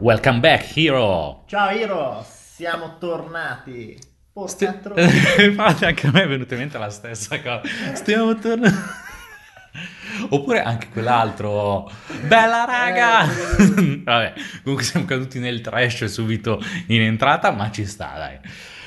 Welcome 0.00 0.38
back, 0.38 0.76
hero! 0.76 1.42
Ciao 1.48 1.70
Hiro, 1.70 2.24
siamo 2.24 2.98
tornati. 2.98 3.98
Porca 4.32 4.50
Sti- 4.50 4.80
troia. 4.80 5.08
Infatti 5.44 5.84
anche 5.86 6.06
a 6.06 6.10
me 6.12 6.22
è 6.22 6.28
venuta 6.28 6.54
in 6.54 6.60
mente 6.60 6.78
la 6.78 6.88
stessa 6.88 7.40
cosa. 7.40 7.62
Stiamo 7.94 8.36
tornando. 8.38 8.78
Oppure 10.30 10.62
anche 10.62 10.88
quell'altro. 10.90 11.90
Bella 12.26 12.64
raga! 12.64 13.24
Eh, 13.24 14.02
Vabbè, 14.04 14.34
comunque 14.62 14.84
siamo 14.84 15.04
caduti 15.04 15.40
nel 15.40 15.60
trash 15.60 16.04
subito 16.04 16.62
in 16.86 17.02
entrata, 17.02 17.50
ma 17.50 17.68
ci 17.72 17.84
sta, 17.84 18.14
dai. 18.16 18.38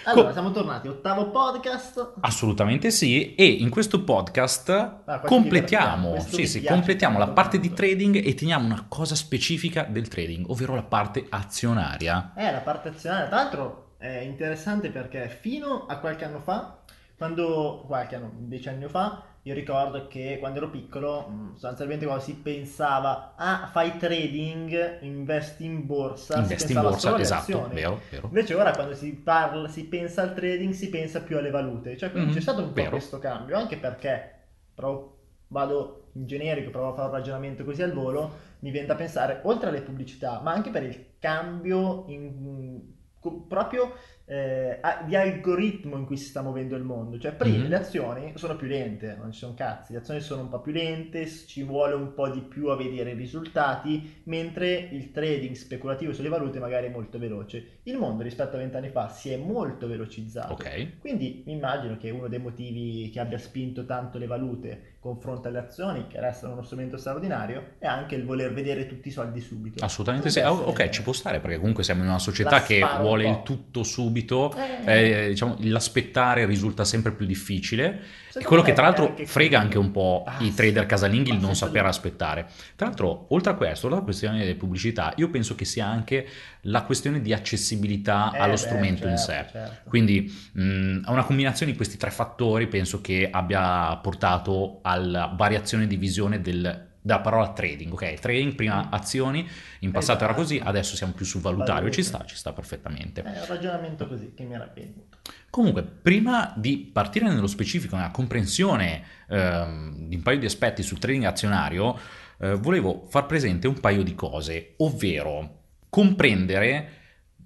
Allora, 0.03 0.27
Co- 0.27 0.33
siamo 0.33 0.51
tornati, 0.51 0.87
ottavo 0.87 1.29
podcast. 1.29 2.13
Assolutamente 2.21 2.89
sì, 2.91 3.35
e 3.35 3.45
in 3.45 3.69
questo 3.69 4.03
podcast 4.03 4.69
Ah, 5.05 5.19
completiamo, 5.19 6.19
sì, 6.19 6.47
sì, 6.47 6.59
piace 6.59 6.73
completiamo 6.73 7.19
la 7.19 7.27
parte 7.27 7.59
di 7.59 7.71
trading 7.71 8.15
e 8.25 8.33
teniamo 8.33 8.65
una 8.65 8.85
cosa 8.87 9.15
specifica 9.15 9.83
del 9.83 10.07
trading, 10.07 10.49
ovvero 10.49 10.73
la 10.75 10.83
parte 10.83 11.25
azionaria. 11.29 12.33
Eh, 12.35 12.51
la 12.51 12.59
parte 12.59 12.89
azionaria. 12.89 13.27
Tra 13.27 13.35
l'altro 13.35 13.93
è 13.97 14.19
interessante 14.19 14.89
perché 14.89 15.29
fino 15.29 15.85
a 15.85 15.97
qualche 15.97 16.25
anno 16.25 16.39
fa, 16.39 16.79
quando, 17.15 17.83
qualche 17.85 18.15
anno, 18.15 18.31
dieci 18.35 18.69
anni 18.69 18.87
fa, 18.87 19.23
io 19.43 19.53
ricordo 19.55 20.07
che 20.07 20.37
quando 20.39 20.59
ero 20.59 20.69
piccolo, 20.69 21.27
mh, 21.27 21.51
sostanzialmente 21.53 22.05
quando 22.05 22.23
si 22.23 22.35
pensava, 22.35 23.33
ah, 23.35 23.67
fai 23.71 23.97
trading, 23.97 25.01
investi 25.01 25.65
in 25.65 25.85
borsa, 25.85 26.39
Investi 26.41 26.73
in 26.73 26.79
borsa, 26.81 27.17
esatto, 27.19 27.67
vero, 27.69 27.99
vero. 28.09 28.27
Invece 28.27 28.53
ora 28.53 28.71
quando 28.73 28.93
si 28.93 29.13
parla, 29.13 29.67
si 29.67 29.85
pensa 29.85 30.21
al 30.21 30.33
trading, 30.35 30.73
si 30.73 30.89
pensa 30.89 31.21
più 31.21 31.37
alle 31.37 31.49
valute. 31.49 31.97
Cioè, 31.97 32.11
quindi 32.11 32.29
Mhm, 32.29 32.35
c'è 32.35 32.41
stato 32.41 32.61
un 32.61 32.67
po' 32.67 32.73
vero. 32.73 32.89
questo 32.91 33.17
cambio, 33.19 33.57
anche 33.57 33.77
perché 33.77 34.31
provo- 34.75 35.17
vado 35.47 36.09
in 36.13 36.25
generico, 36.27 36.69
provo 36.69 36.89
a 36.89 36.93
fare 36.93 37.07
un 37.09 37.13
ragionamento 37.15 37.63
così 37.63 37.81
al 37.81 37.93
volo, 37.93 38.31
mi 38.59 38.69
viene 38.71 38.87
da 38.87 38.95
pensare, 38.95 39.41
oltre 39.43 39.69
alle 39.69 39.81
pubblicità, 39.81 40.39
ma 40.41 40.51
anche 40.51 40.69
per 40.69 40.83
il 40.83 41.05
cambio 41.19 42.05
in- 42.07 42.93
co- 43.19 43.41
proprio 43.47 43.93
eh, 44.31 44.77
a- 44.79 45.03
di 45.05 45.13
algoritmo 45.17 45.97
in 45.97 46.05
cui 46.05 46.15
si 46.15 46.23
sta 46.27 46.41
muovendo 46.41 46.77
il 46.77 46.83
mondo. 46.83 47.17
Cioè, 47.19 47.33
prima 47.33 47.63
Mhm. 47.63 47.67
le 47.69 47.75
azioni 47.75 48.31
sono 48.35 48.55
più 48.55 48.67
lente, 48.67 49.15
non 49.19 49.33
ci 49.33 49.39
sono 49.39 49.53
cazzi, 49.55 49.91
le 49.91 49.99
azioni 49.99 50.21
sono 50.21 50.43
un 50.43 50.47
po' 50.49 50.61
più 50.61 50.71
lente, 50.71 51.27
ci 51.27 51.63
vuole 51.63 51.95
un 51.95 52.13
po' 52.13 52.29
di 52.29 52.39
più 52.39 52.67
a 52.69 52.77
vedere 52.77 53.11
i 53.11 53.15
risultati, 53.15 54.21
mentre 54.25 54.87
il 54.91 55.11
trading 55.11 55.53
speculativo 55.55 56.13
sulle 56.13 56.29
valute 56.29 56.59
magari 56.59 56.87
è 56.87 56.89
molto 56.89 57.17
veloce. 57.19 57.79
Il 57.83 57.97
mondo 57.97 58.23
rispetto 58.23 58.55
a 58.55 58.59
vent'anni 58.59 58.87
fa 58.89 59.09
si 59.09 59.31
è 59.31 59.35
molto 59.37 59.85
velocizzato. 59.87 60.53
Ok. 60.53 60.99
Quindi 60.99 61.43
mi 61.45 61.51
immagino 61.51 61.97
che 61.97 62.09
uno 62.09 62.27
dei 62.29 62.39
motivi 62.39 63.09
che 63.11 63.19
abbia 63.19 63.37
spinto 63.37 63.85
tanto 63.85 64.17
le 64.17 64.27
valute 64.27 64.83
confronto 65.01 65.47
alle 65.49 65.57
azioni, 65.57 66.05
che 66.07 66.19
restano 66.21 66.53
uno 66.53 66.61
strumento 66.61 66.95
straordinario, 66.95 67.71
è 67.79 67.87
anche 67.87 68.13
il 68.15 68.23
voler 68.23 68.53
vedere 68.53 68.85
tutti 68.85 69.07
i 69.07 69.11
soldi 69.11 69.41
subito. 69.41 69.83
Assolutamente 69.83 70.29
sì. 70.29 70.39
Ah, 70.39 70.51
Ok, 70.53 70.69
essere- 70.73 70.91
ci 70.91 71.01
può 71.01 71.11
stare 71.11 71.39
perché 71.39 71.57
comunque 71.57 71.83
siamo 71.83 72.03
in 72.03 72.09
una 72.09 72.19
società 72.19 72.61
che 72.61 72.85
vuole 72.99 73.27
il 73.27 73.41
tutto 73.43 73.81
subito. 73.83 74.19
Eh, 74.57 75.25
eh, 75.25 75.29
diciamo, 75.29 75.57
l'aspettare 75.61 76.45
risulta 76.45 76.83
sempre 76.85 77.11
più 77.11 77.25
difficile. 77.25 77.85
E 78.31 78.39
secondo 78.39 78.47
quello 78.47 78.63
che 78.63 78.73
tra 78.73 78.83
l'altro 78.83 79.07
anche 79.09 79.25
frega 79.25 79.59
anche 79.59 79.77
un 79.77 79.91
po' 79.91 80.23
Ah, 80.25 80.41
i 80.41 80.53
trader 80.53 80.85
casalinghi 80.85 81.31
il 81.31 81.39
non 81.39 81.53
saper 81.55 81.85
aspettare. 81.85 82.47
Tra 82.75 82.85
l'altro, 82.87 83.25
oltre 83.29 83.51
a 83.51 83.55
questo, 83.55 83.87
alla 83.87 83.99
questione 83.99 84.39
delle 84.39 84.55
pubblicità, 84.55 85.13
io 85.17 85.29
penso 85.29 85.53
che 85.55 85.65
sia 85.65 85.85
anche 85.85 86.25
la 86.61 86.83
questione 86.83 87.21
di 87.21 87.33
accessibilità 87.33 88.31
Eh, 88.33 88.39
allo 88.39 88.51
beh, 88.51 88.57
strumento 88.57 89.07
in 89.07 89.17
sé. 89.17 89.33
certo, 89.33 89.51
certo. 89.57 89.89
Quindi 89.89 90.33
mh, 90.53 91.01
a 91.05 91.11
una 91.11 91.23
combinazione 91.23 91.71
di 91.71 91.77
questi 91.77 91.97
tre 91.97 92.09
fattori 92.11 92.67
penso 92.67 93.01
che 93.01 93.27
abbia 93.29 93.95
portato 93.97 94.79
alla 94.83 95.33
variazione 95.35 95.87
di 95.87 95.97
visione 95.97 96.41
del- 96.41 96.89
della 97.01 97.19
parola 97.19 97.51
trading. 97.51 97.91
Ok, 97.91 98.13
trading, 98.15 98.53
prima 98.53 98.89
azioni, 98.89 99.47
in 99.79 99.91
passato 99.91 100.23
era 100.23 100.33
Esatto. 100.33 100.47
così, 100.47 100.61
adesso 100.63 100.95
siamo 100.95 101.13
più 101.13 101.25
sul 101.25 101.41
valutario, 101.41 101.89
ci 101.89 102.03
sta, 102.03 102.23
ci 102.25 102.35
sta 102.35 102.53
perfettamente. 102.53 103.21
È 103.23 103.39
un 103.39 103.45
ragionamento 103.47 104.07
così 104.07 104.33
che 104.35 104.43
mi 104.43 104.53
era 104.53 104.69
venuto. 104.73 105.17
Comunque, 105.49 105.83
prima 105.83 106.53
di 106.55 106.89
partire 106.91 107.27
nello 107.27 107.47
specifico, 107.47 107.95
nella 107.95 108.11
comprensione 108.11 109.03
ehm, 109.27 110.07
di 110.07 110.15
un 110.15 110.21
paio 110.21 110.39
di 110.39 110.45
aspetti 110.45 110.83
sul 110.83 110.99
trading 110.99 111.25
azionario, 111.25 111.97
eh, 112.39 112.55
volevo 112.55 113.05
far 113.09 113.25
presente 113.25 113.67
un 113.67 113.79
paio 113.79 114.03
di 114.03 114.15
cose, 114.15 114.75
ovvero 114.77 115.59
comprendere 115.89 116.99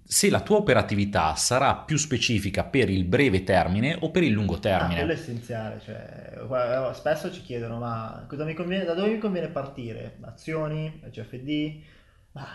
se 0.07 0.29
la 0.29 0.41
tua 0.41 0.57
operatività 0.57 1.35
sarà 1.35 1.75
più 1.75 1.97
specifica 1.97 2.63
per 2.63 2.89
il 2.89 3.05
breve 3.05 3.43
termine 3.43 3.97
o 4.01 4.11
per 4.11 4.23
il 4.23 4.31
lungo 4.31 4.55
Ah, 4.55 4.59
termine. 4.59 4.95
quello 4.95 5.11
è 5.11 5.16
essenziale, 5.16 5.79
cioè, 5.83 6.41
guarda, 6.45 6.93
spesso 6.93 7.31
ci 7.31 7.41
chiedono 7.41 7.79
ma 7.79 8.25
cosa 8.27 8.45
mi 8.45 8.53
conviene, 8.53 8.85
da 8.85 8.93
dove 8.93 9.09
mi 9.09 9.17
conviene 9.19 9.47
partire? 9.49 10.17
Azioni, 10.21 11.01
CFD? 11.11 11.81
Ma 12.33 12.45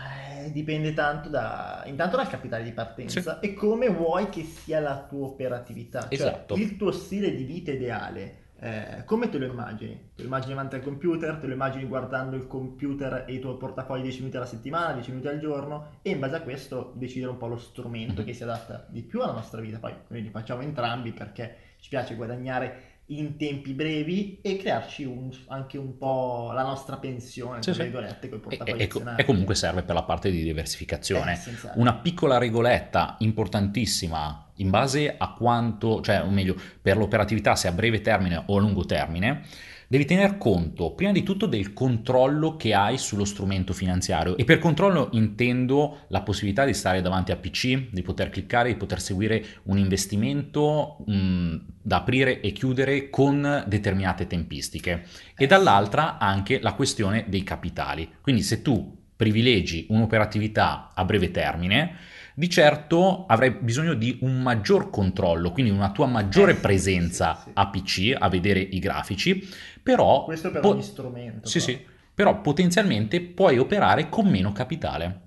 eh, 0.43 0.51
dipende 0.51 0.93
tanto 0.93 1.27
da, 1.29 1.83
intanto 1.87 2.15
dal 2.15 2.27
capitale 2.29 2.63
di 2.63 2.71
partenza 2.71 3.39
e 3.39 3.53
come 3.53 3.89
vuoi 3.89 4.29
che 4.29 4.43
sia 4.43 4.79
la 4.79 5.05
tua 5.09 5.25
operatività, 5.27 6.01
cioè 6.01 6.13
Esatto. 6.13 6.55
il 6.55 6.77
tuo 6.77 6.91
stile 6.91 7.35
di 7.35 7.43
vita 7.43 7.71
ideale. 7.71 8.40
Eh, 8.63 9.03
come 9.05 9.27
te 9.29 9.39
lo 9.39 9.45
immagini? 9.45 10.11
Te 10.15 10.21
lo 10.21 10.27
immagini 10.27 10.53
davanti 10.53 10.75
al 10.75 10.83
computer? 10.83 11.35
Te 11.37 11.47
lo 11.47 11.53
immagini 11.53 11.85
guardando 11.85 12.35
il 12.35 12.45
computer 12.45 13.25
e 13.27 13.33
i 13.33 13.39
tuoi 13.39 13.57
portafogli 13.57 14.03
10 14.03 14.19
minuti 14.19 14.37
alla 14.37 14.45
settimana, 14.45 14.93
10 14.93 15.09
minuti 15.09 15.27
al 15.29 15.39
giorno? 15.39 15.87
E 16.03 16.11
in 16.11 16.19
base 16.19 16.35
a 16.35 16.41
questo 16.41 16.93
decidere 16.95 17.31
un 17.31 17.37
po' 17.37 17.47
lo 17.47 17.57
strumento 17.57 18.21
Mhm. 18.21 18.27
che 18.27 18.33
si 18.33 18.43
adatta 18.43 18.85
di 18.87 19.01
più 19.01 19.21
alla 19.21 19.33
nostra 19.33 19.59
vita. 19.61 19.79
Poi 19.79 19.93
noi 20.09 20.21
li 20.21 20.29
facciamo 20.29 20.61
entrambi 20.61 21.11
perché 21.11 21.55
ci 21.79 21.89
piace 21.89 22.13
guadagnare 22.15 22.90
in 23.11 23.35
tempi 23.37 23.73
brevi 23.73 24.39
e 24.41 24.57
crearci 24.57 25.03
un- 25.03 25.29
anche 25.47 25.77
un 25.77 25.97
po' 25.97 26.51
la 26.53 26.63
nostra 26.63 26.97
pensione, 26.97 27.61
Sì, 27.61 27.71
tra 27.71 27.73
sì. 27.73 27.81
virgolette, 27.89 28.29
con 28.29 28.39
i 28.51 28.55
E, 28.55 28.73
e- 28.77 28.83
azionari. 28.85 29.21
e 29.21 29.25
comunque 29.25 29.55
serve 29.55 29.83
per 29.83 29.95
la 29.95 30.03
parte 30.03 30.31
di 30.31 30.41
diversificazione. 30.43 31.33
essenziale. 31.33 31.79
Una 31.79 31.93
piccola 31.95 32.37
regoletta 32.37 33.15
importantissima 33.19 34.51
in 34.55 34.69
base 34.69 35.15
a 35.17 35.33
quanto, 35.33 36.01
cioè, 36.01 36.21
o 36.23 36.29
meglio, 36.29 36.55
per 36.81 36.97
l'operatività, 36.97 37.55
se 37.55 37.67
a 37.67 37.71
breve 37.71 38.01
termine 38.01 38.43
o 38.45 38.57
a 38.57 38.59
lungo 38.61 38.85
termine, 38.85 39.41
devi 39.91 40.05
tener 40.05 40.37
conto 40.37 40.93
prima 40.93 41.11
di 41.11 41.21
tutto 41.21 41.47
del 41.47 41.73
controllo 41.73 42.55
che 42.55 42.73
hai 42.73 42.97
sullo 42.97 43.25
strumento 43.25 43.73
finanziario. 43.73 44.37
E 44.37 44.45
per 44.45 44.57
controllo 44.57 45.09
intendo 45.11 46.05
la 46.07 46.21
possibilità 46.21 46.63
di 46.63 46.73
stare 46.73 47.01
davanti 47.01 47.33
a 47.33 47.35
PC, 47.35 47.89
di 47.91 48.01
poter 48.01 48.29
cliccare, 48.29 48.69
di 48.69 48.77
poter 48.77 49.01
seguire 49.01 49.43
un 49.63 49.77
investimento 49.77 51.03
mh, 51.05 51.55
da 51.81 51.97
aprire 51.97 52.39
e 52.39 52.53
chiudere 52.53 53.09
con 53.09 53.65
determinate 53.67 54.27
tempistiche. 54.27 55.03
E 55.35 55.45
dall'altra 55.45 56.17
anche 56.17 56.61
la 56.61 56.71
questione 56.71 57.25
dei 57.27 57.43
capitali. 57.43 58.09
Quindi 58.21 58.43
se 58.43 58.61
tu 58.61 58.97
privilegi 59.13 59.87
un'operatività 59.89 60.91
a 60.95 61.03
breve 61.03 61.31
termine, 61.31 61.95
di 62.33 62.49
certo 62.49 63.25
avrai 63.27 63.51
bisogno 63.51 63.93
di 63.93 64.17
un 64.21 64.41
maggior 64.41 64.89
controllo, 64.89 65.51
quindi 65.51 65.71
una 65.71 65.91
tua 65.91 66.07
maggiore 66.07 66.51
Eh, 66.51 66.55
sì, 66.55 66.61
presenza 66.61 67.35
sì, 67.35 67.43
sì. 67.45 67.51
a 67.53 67.67
PC, 67.67 68.15
a 68.17 68.29
vedere 68.29 68.59
i 68.59 68.79
grafici, 68.79 69.47
però, 69.81 70.23
Questo 70.25 70.51
per 70.51 70.61
po- 70.61 70.69
ogni 70.69 70.83
strumento. 70.83 71.47
sì, 71.47 71.59
però. 71.59 71.71
sì, 71.71 71.85
però 72.13 72.41
potenzialmente 72.41 73.21
puoi 73.21 73.57
operare 73.57 74.09
con 74.09 74.27
meno 74.27 74.51
capitale. 74.51 75.19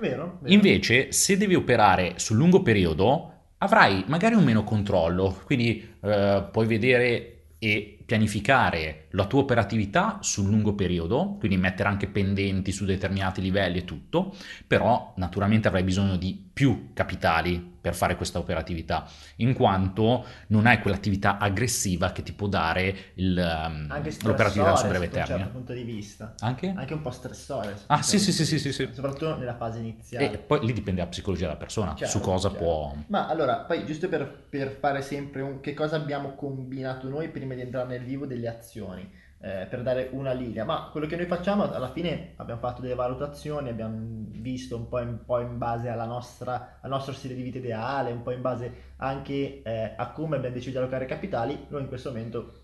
Vero? 0.00 0.38
vero. 0.40 0.52
Invece, 0.52 1.12
se 1.12 1.36
devi 1.36 1.54
operare 1.54 2.14
sul 2.16 2.36
lungo 2.36 2.62
periodo, 2.62 3.32
avrai 3.58 4.04
magari 4.08 4.34
un 4.34 4.44
meno 4.44 4.64
controllo, 4.64 5.40
quindi 5.44 5.96
eh, 6.00 6.44
puoi 6.50 6.66
vedere 6.66 7.30
e 7.58 7.98
pianificare 8.04 9.06
la 9.10 9.26
tua 9.26 9.40
operatività 9.40 10.18
sul 10.20 10.46
lungo 10.48 10.74
periodo, 10.74 11.36
quindi 11.38 11.56
mettere 11.56 11.88
anche 11.88 12.06
pendenti 12.08 12.72
su 12.72 12.84
determinati 12.84 13.40
livelli 13.40 13.78
e 13.78 13.84
tutto, 13.84 14.34
però 14.66 15.12
naturalmente 15.16 15.68
avrai 15.68 15.82
bisogno 15.82 16.16
di 16.16 16.50
più 16.54 16.90
capitali 16.92 17.72
per 17.84 17.94
fare 17.94 18.16
questa 18.16 18.38
operatività, 18.38 19.06
in 19.36 19.52
quanto 19.52 20.24
non 20.48 20.66
hai 20.66 20.78
quell'attività 20.80 21.36
aggressiva 21.36 22.12
che 22.12 22.22
ti 22.22 22.32
può 22.32 22.46
dare 22.46 23.12
il, 23.14 23.36
ehm, 23.36 23.88
l'operatività 24.22 24.74
su 24.74 24.86
stressore 24.86 24.88
breve 24.88 25.04
sotto 25.06 25.18
un 25.18 25.24
termine. 25.24 25.38
certo 25.44 25.52
punto 25.52 25.72
di 25.74 25.82
vista. 25.82 26.34
Anche? 26.38 26.72
Anche 26.74 26.94
un 26.94 27.02
po' 27.02 27.10
stressore. 27.10 27.76
Ah, 27.88 28.00
sì, 28.02 28.18
sì, 28.18 28.32
sì, 28.32 28.46
sì, 28.46 28.58
sì, 28.58 28.72
sì. 28.72 28.88
Soprattutto 28.90 29.36
nella 29.36 29.56
fase 29.56 29.80
iniziale. 29.80 30.32
E 30.32 30.38
poi 30.38 30.60
lì 30.64 30.72
dipende 30.72 31.00
dalla 31.00 31.10
psicologia 31.10 31.44
della 31.46 31.58
persona, 31.58 31.94
Certo, 31.94 32.18
su 32.18 32.20
cosa 32.20 32.48
certo. 32.48 32.64
può... 32.64 32.94
Ma 33.08 33.28
allora, 33.28 33.56
poi 33.58 33.84
giusto 33.84 34.08
per, 34.08 34.46
per 34.48 34.70
fare 34.70 35.02
sempre 35.02 35.42
un, 35.42 35.60
che 35.60 35.74
cosa 35.74 35.96
abbiamo 35.96 36.34
combinato 36.34 37.08
noi 37.08 37.28
prima 37.28 37.54
di 37.54 37.60
entrare 37.60 37.93
nel 37.96 38.04
vivo 38.04 38.26
delle 38.26 38.48
azioni, 38.48 39.22
eh, 39.40 39.66
per 39.68 39.82
dare 39.82 40.08
una 40.12 40.32
linea, 40.32 40.64
ma 40.64 40.88
quello 40.90 41.06
che 41.06 41.16
noi 41.16 41.26
facciamo 41.26 41.70
alla 41.70 41.90
fine 41.90 42.32
abbiamo 42.36 42.60
fatto 42.60 42.80
delle 42.80 42.94
valutazioni, 42.94 43.68
abbiamo 43.68 44.24
visto 44.30 44.76
un 44.76 44.88
po' 44.88 45.00
in, 45.00 45.24
po' 45.24 45.40
in 45.40 45.58
base 45.58 45.88
nostra, 46.06 46.78
al 46.80 46.90
nostro 46.90 47.12
stile 47.12 47.34
di 47.34 47.42
vita 47.42 47.58
ideale, 47.58 48.10
un 48.10 48.22
po' 48.22 48.30
in 48.30 48.40
base 48.40 48.92
anche 48.96 49.62
eh, 49.62 49.92
a 49.96 50.10
come 50.12 50.36
abbiamo 50.36 50.54
deciso 50.54 50.72
di 50.72 50.78
allocare 50.78 51.06
capitali, 51.06 51.66
noi 51.68 51.82
in 51.82 51.88
questo 51.88 52.10
momento 52.10 52.62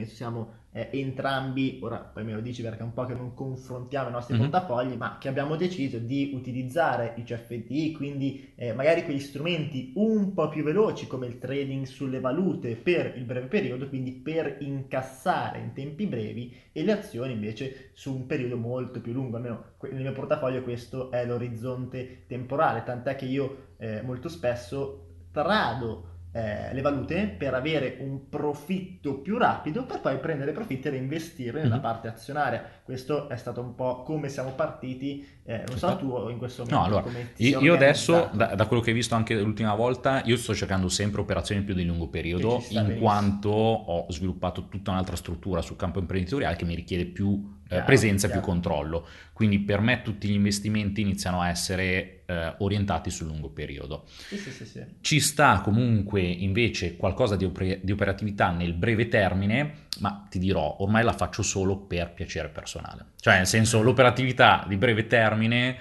penso 0.00 0.14
siamo 0.14 0.58
eh, 0.72 0.88
entrambi, 0.92 1.78
ora 1.82 1.98
poi 1.98 2.24
me 2.24 2.32
lo 2.32 2.40
dici 2.40 2.62
perché 2.62 2.80
è 2.80 2.82
un 2.82 2.92
po' 2.92 3.04
che 3.04 3.14
non 3.14 3.34
confrontiamo 3.34 4.08
i 4.08 4.12
nostri 4.12 4.34
Mhm. 4.34 4.40
portafogli, 4.40 4.94
ma 4.96 5.18
che 5.18 5.28
abbiamo 5.28 5.56
deciso 5.56 5.98
di 5.98 6.30
utilizzare 6.34 7.14
i 7.16 7.24
CFD, 7.24 7.92
quindi 7.92 8.52
eh, 8.54 8.72
magari 8.72 9.04
quegli 9.04 9.18
strumenti 9.20 9.92
un 9.96 10.32
po' 10.32 10.48
più 10.48 10.62
veloci 10.62 11.06
come 11.06 11.26
il 11.26 11.38
trading 11.38 11.84
sulle 11.86 12.20
valute 12.20 12.76
per 12.76 13.14
il 13.16 13.24
breve 13.24 13.46
periodo, 13.46 13.88
quindi 13.88 14.12
per 14.12 14.58
incassare 14.60 15.58
in 15.60 15.72
tempi 15.72 16.06
brevi 16.06 16.54
e 16.72 16.84
le 16.84 16.92
azioni 16.92 17.32
invece 17.32 17.90
su 17.92 18.14
un 18.14 18.26
periodo 18.26 18.56
molto 18.56 19.00
più 19.00 19.12
lungo, 19.12 19.36
almeno 19.36 19.64
nel 19.90 20.02
mio 20.02 20.12
portafoglio 20.12 20.62
questo 20.62 21.10
è 21.10 21.24
l'orizzonte 21.26 22.24
temporale, 22.26 22.82
tant'è 22.84 23.16
che 23.16 23.24
io 23.24 23.68
eh, 23.78 24.02
molto 24.02 24.28
spesso 24.28 25.06
trado 25.32 26.08
eh, 26.32 26.72
le 26.72 26.80
valute 26.80 27.26
per 27.36 27.54
avere 27.54 27.96
un 28.00 28.28
profitto 28.28 29.14
più 29.18 29.36
rapido 29.36 29.84
per 29.84 30.00
poi 30.00 30.16
prendere 30.18 30.52
profitti 30.52 30.86
e 30.86 30.90
reinvestirli 30.92 31.60
nella 31.60 31.76
Mhm. 31.76 31.80
parte 31.80 32.08
azionaria. 32.08 32.62
Questo 32.84 33.28
è 33.28 33.36
stato 33.36 33.60
un 33.60 33.74
po' 33.74 34.02
come 34.04 34.28
siamo 34.28 34.50
partiti, 34.50 35.26
eh, 35.44 35.64
non 35.66 35.76
so 35.76 35.96
tu 35.96 36.28
in 36.28 36.38
questo 36.38 36.64
momento 36.64 36.88
No, 36.88 36.98
allora, 36.98 37.10
io 37.36 37.60
io 37.60 37.74
adesso, 37.74 38.30
da, 38.32 38.54
da 38.54 38.66
quello 38.66 38.80
che 38.82 38.90
hai 38.90 38.94
visto 38.96 39.14
anche 39.16 39.34
l'ultima 39.40 39.74
volta, 39.74 40.22
io 40.24 40.36
sto 40.36 40.54
cercando 40.54 40.88
sempre 40.88 41.20
operazioni 41.20 41.62
più 41.62 41.74
di 41.74 41.84
lungo 41.84 42.08
periodo, 42.08 42.62
in 42.68 42.74
benissimo. 42.82 42.98
quanto 43.00 43.48
ho 43.50 44.06
sviluppato 44.10 44.68
tutta 44.68 44.92
un'altra 44.92 45.16
struttura 45.16 45.62
sul 45.62 45.76
campo 45.76 45.98
imprenditoriale 45.98 46.54
che 46.56 46.64
mi 46.64 46.74
richiede 46.76 47.06
più 47.06 47.58
Chiaro, 47.70 47.84
presenza 47.84 48.26
chiaro. 48.26 48.42
più 48.42 48.50
controllo. 48.50 49.06
Quindi 49.32 49.60
per 49.60 49.80
me 49.80 50.02
tutti 50.02 50.28
gli 50.28 50.32
investimenti 50.32 51.00
iniziano 51.00 51.40
a 51.40 51.48
essere 51.48 52.22
eh, 52.26 52.54
orientati 52.58 53.10
sul 53.10 53.28
lungo 53.28 53.48
periodo. 53.48 54.04
Sì, 54.06 54.36
sì, 54.36 54.66
sì. 54.66 54.84
Ci 55.00 55.20
sta 55.20 55.60
comunque 55.60 56.20
invece 56.20 56.96
qualcosa 56.96 57.36
di, 57.36 57.44
opre- 57.44 57.78
di 57.80 57.92
operatività 57.92 58.50
nel 58.50 58.74
breve 58.74 59.06
termine, 59.06 59.86
ma 60.00 60.26
ti 60.28 60.40
dirò, 60.40 60.78
ormai 60.80 61.04
la 61.04 61.12
faccio 61.12 61.42
solo 61.42 61.76
per 61.76 62.12
piacere 62.12 62.48
personale. 62.48 63.06
Cioè, 63.20 63.36
nel 63.36 63.46
senso, 63.46 63.82
l'operatività 63.82 64.64
di 64.66 64.76
breve 64.76 65.06
termine, 65.06 65.76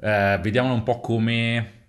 eh, 0.00 0.38
vediamola 0.40 0.74
un 0.74 0.82
po' 0.84 1.00
come... 1.00 1.80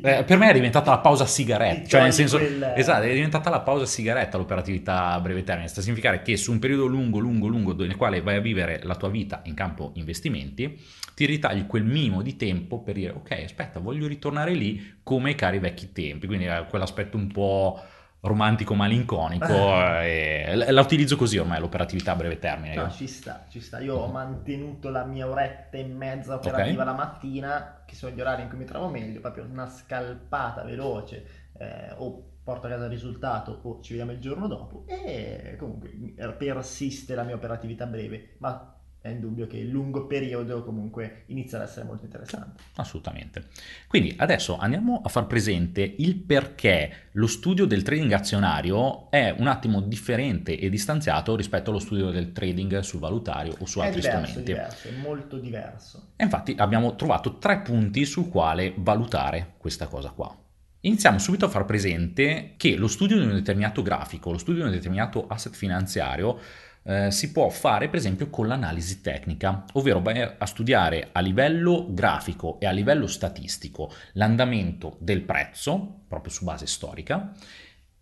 Eh, 0.00 0.24
per 0.24 0.38
me 0.38 0.50
è 0.50 0.52
diventata 0.52 0.90
la 0.90 0.98
pausa 0.98 1.26
sigaretta, 1.26 1.88
cioè 1.88 2.02
nel 2.02 2.12
senso, 2.12 2.38
quel- 2.38 2.72
esatto, 2.76 3.02
è 3.02 3.12
diventata 3.12 3.50
la 3.50 3.60
pausa 3.60 3.84
sigaretta 3.84 4.38
l'operatività 4.38 5.08
a 5.08 5.20
breve 5.20 5.42
termine, 5.42 5.68
sta 5.68 5.80
a 5.80 5.82
significare 5.82 6.22
che 6.22 6.36
su 6.36 6.52
un 6.52 6.58
periodo 6.58 6.86
lungo, 6.86 7.18
lungo, 7.18 7.46
lungo, 7.46 7.74
nel 7.74 7.96
quale 7.96 8.22
vai 8.22 8.36
a 8.36 8.40
vivere 8.40 8.80
la 8.84 8.94
tua 8.94 9.08
vita 9.08 9.42
in 9.44 9.54
campo 9.54 9.92
investimenti, 9.94 10.78
ti 11.14 11.26
ritagli 11.26 11.66
quel 11.66 11.84
minimo 11.84 12.22
di 12.22 12.36
tempo 12.36 12.80
per 12.80 12.94
dire, 12.94 13.10
ok, 13.10 13.42
aspetta, 13.44 13.80
voglio 13.80 14.06
ritornare 14.06 14.54
lì 14.54 14.98
come 15.02 15.30
ai 15.30 15.34
cari 15.34 15.58
vecchi 15.58 15.92
tempi, 15.92 16.26
quindi 16.26 16.46
eh, 16.46 16.66
quell'aspetto 16.68 17.16
un 17.16 17.26
po' 17.26 17.82
romantico, 18.24 18.74
malinconico, 18.74 19.52
eh, 20.00 20.54
la 20.54 20.80
utilizzo 20.80 21.16
così 21.16 21.38
ormai 21.38 21.58
l'operatività 21.58 22.12
a 22.12 22.16
breve 22.16 22.38
termine. 22.38 22.74
No, 22.74 22.82
io. 22.82 22.90
ci 22.90 23.06
sta, 23.06 23.46
ci 23.48 23.60
sta. 23.60 23.80
Io 23.80 23.96
ho 23.96 24.06
mantenuto 24.06 24.90
la 24.90 25.04
mia 25.04 25.28
oretta 25.28 25.76
e 25.76 25.84
mezza 25.84 26.34
operativa 26.34 26.82
Ok. 26.82 26.88
la 26.88 26.94
mattina, 26.94 27.82
che 27.84 27.94
sono 27.94 28.14
gli 28.14 28.20
orari 28.20 28.42
in 28.42 28.48
cui 28.48 28.58
mi 28.58 28.64
trovo 28.64 28.88
meglio, 28.88 29.20
proprio 29.20 29.44
una 29.44 29.66
scalpata 29.66 30.62
veloce, 30.62 31.26
eh, 31.58 31.94
o 31.96 32.30
porto 32.44 32.66
a 32.66 32.70
casa 32.70 32.84
il 32.84 32.90
risultato 32.90 33.60
o 33.62 33.80
ci 33.82 33.90
vediamo 33.92 34.12
il 34.12 34.18
giorno 34.18 34.48
dopo 34.48 34.84
e 34.88 35.54
comunque 35.58 35.90
persiste 36.36 37.14
la 37.14 37.22
mia 37.22 37.36
operatività 37.36 37.86
breve, 37.86 38.34
ma 38.38 38.74
è 39.02 39.08
indubbio 39.08 39.48
che 39.48 39.56
il 39.56 39.68
lungo 39.68 40.06
periodo 40.06 40.62
comunque 40.62 41.24
inizia 41.26 41.58
ad 41.58 41.64
essere 41.64 41.84
molto 41.84 42.04
interessante. 42.04 42.62
Assolutamente. 42.76 43.48
Quindi 43.88 44.14
adesso 44.16 44.56
andiamo 44.56 45.02
a 45.04 45.08
far 45.08 45.26
presente 45.26 45.82
il 45.98 46.14
perché 46.14 47.08
lo 47.12 47.26
studio 47.26 47.66
del 47.66 47.82
trading 47.82 48.12
azionario 48.12 49.10
è 49.10 49.34
un 49.36 49.48
attimo 49.48 49.80
differente 49.80 50.56
e 50.56 50.70
distanziato 50.70 51.34
rispetto 51.34 51.70
allo 51.70 51.80
studio 51.80 52.10
del 52.10 52.30
trading 52.30 52.78
sul 52.78 53.00
valutario 53.00 53.56
o 53.58 53.66
su 53.66 53.80
È 53.80 53.86
altri 53.86 54.02
diverso, 54.02 54.20
è 54.20 54.26
strumenti. 54.26 54.52
diverso, 54.52 54.88
è 54.88 54.92
molto 54.92 55.38
diverso. 55.38 56.08
E 56.14 56.22
infatti 56.22 56.54
abbiamo 56.56 56.94
trovato 56.94 57.38
tre 57.38 57.58
punti 57.58 58.04
sul 58.04 58.28
quale 58.28 58.72
valutare 58.76 59.54
questa 59.58 59.88
cosa 59.88 60.10
qua. 60.10 60.32
Iniziamo 60.84 61.18
subito 61.18 61.44
a 61.44 61.48
far 61.48 61.64
presente 61.64 62.54
che 62.56 62.76
lo 62.76 62.88
studio 62.88 63.18
di 63.18 63.24
un 63.24 63.34
determinato 63.34 63.82
grafico, 63.82 64.30
lo 64.30 64.38
studio 64.38 64.62
di 64.62 64.68
un 64.68 64.74
determinato 64.74 65.26
asset 65.28 65.54
finanziario 65.54 66.38
eh, 66.84 67.10
si 67.10 67.30
può 67.32 67.48
fare 67.48 67.88
per 67.88 67.98
esempio 67.98 68.28
con 68.28 68.46
l'analisi 68.46 69.00
tecnica, 69.00 69.64
ovvero 69.74 70.00
vai 70.00 70.20
a 70.20 70.46
studiare 70.46 71.08
a 71.12 71.20
livello 71.20 71.86
grafico 71.90 72.58
e 72.60 72.66
a 72.66 72.70
livello 72.70 73.06
statistico 73.06 73.92
l'andamento 74.12 74.96
del 74.98 75.22
prezzo, 75.22 76.00
proprio 76.08 76.32
su 76.32 76.44
base 76.44 76.66
storica, 76.66 77.32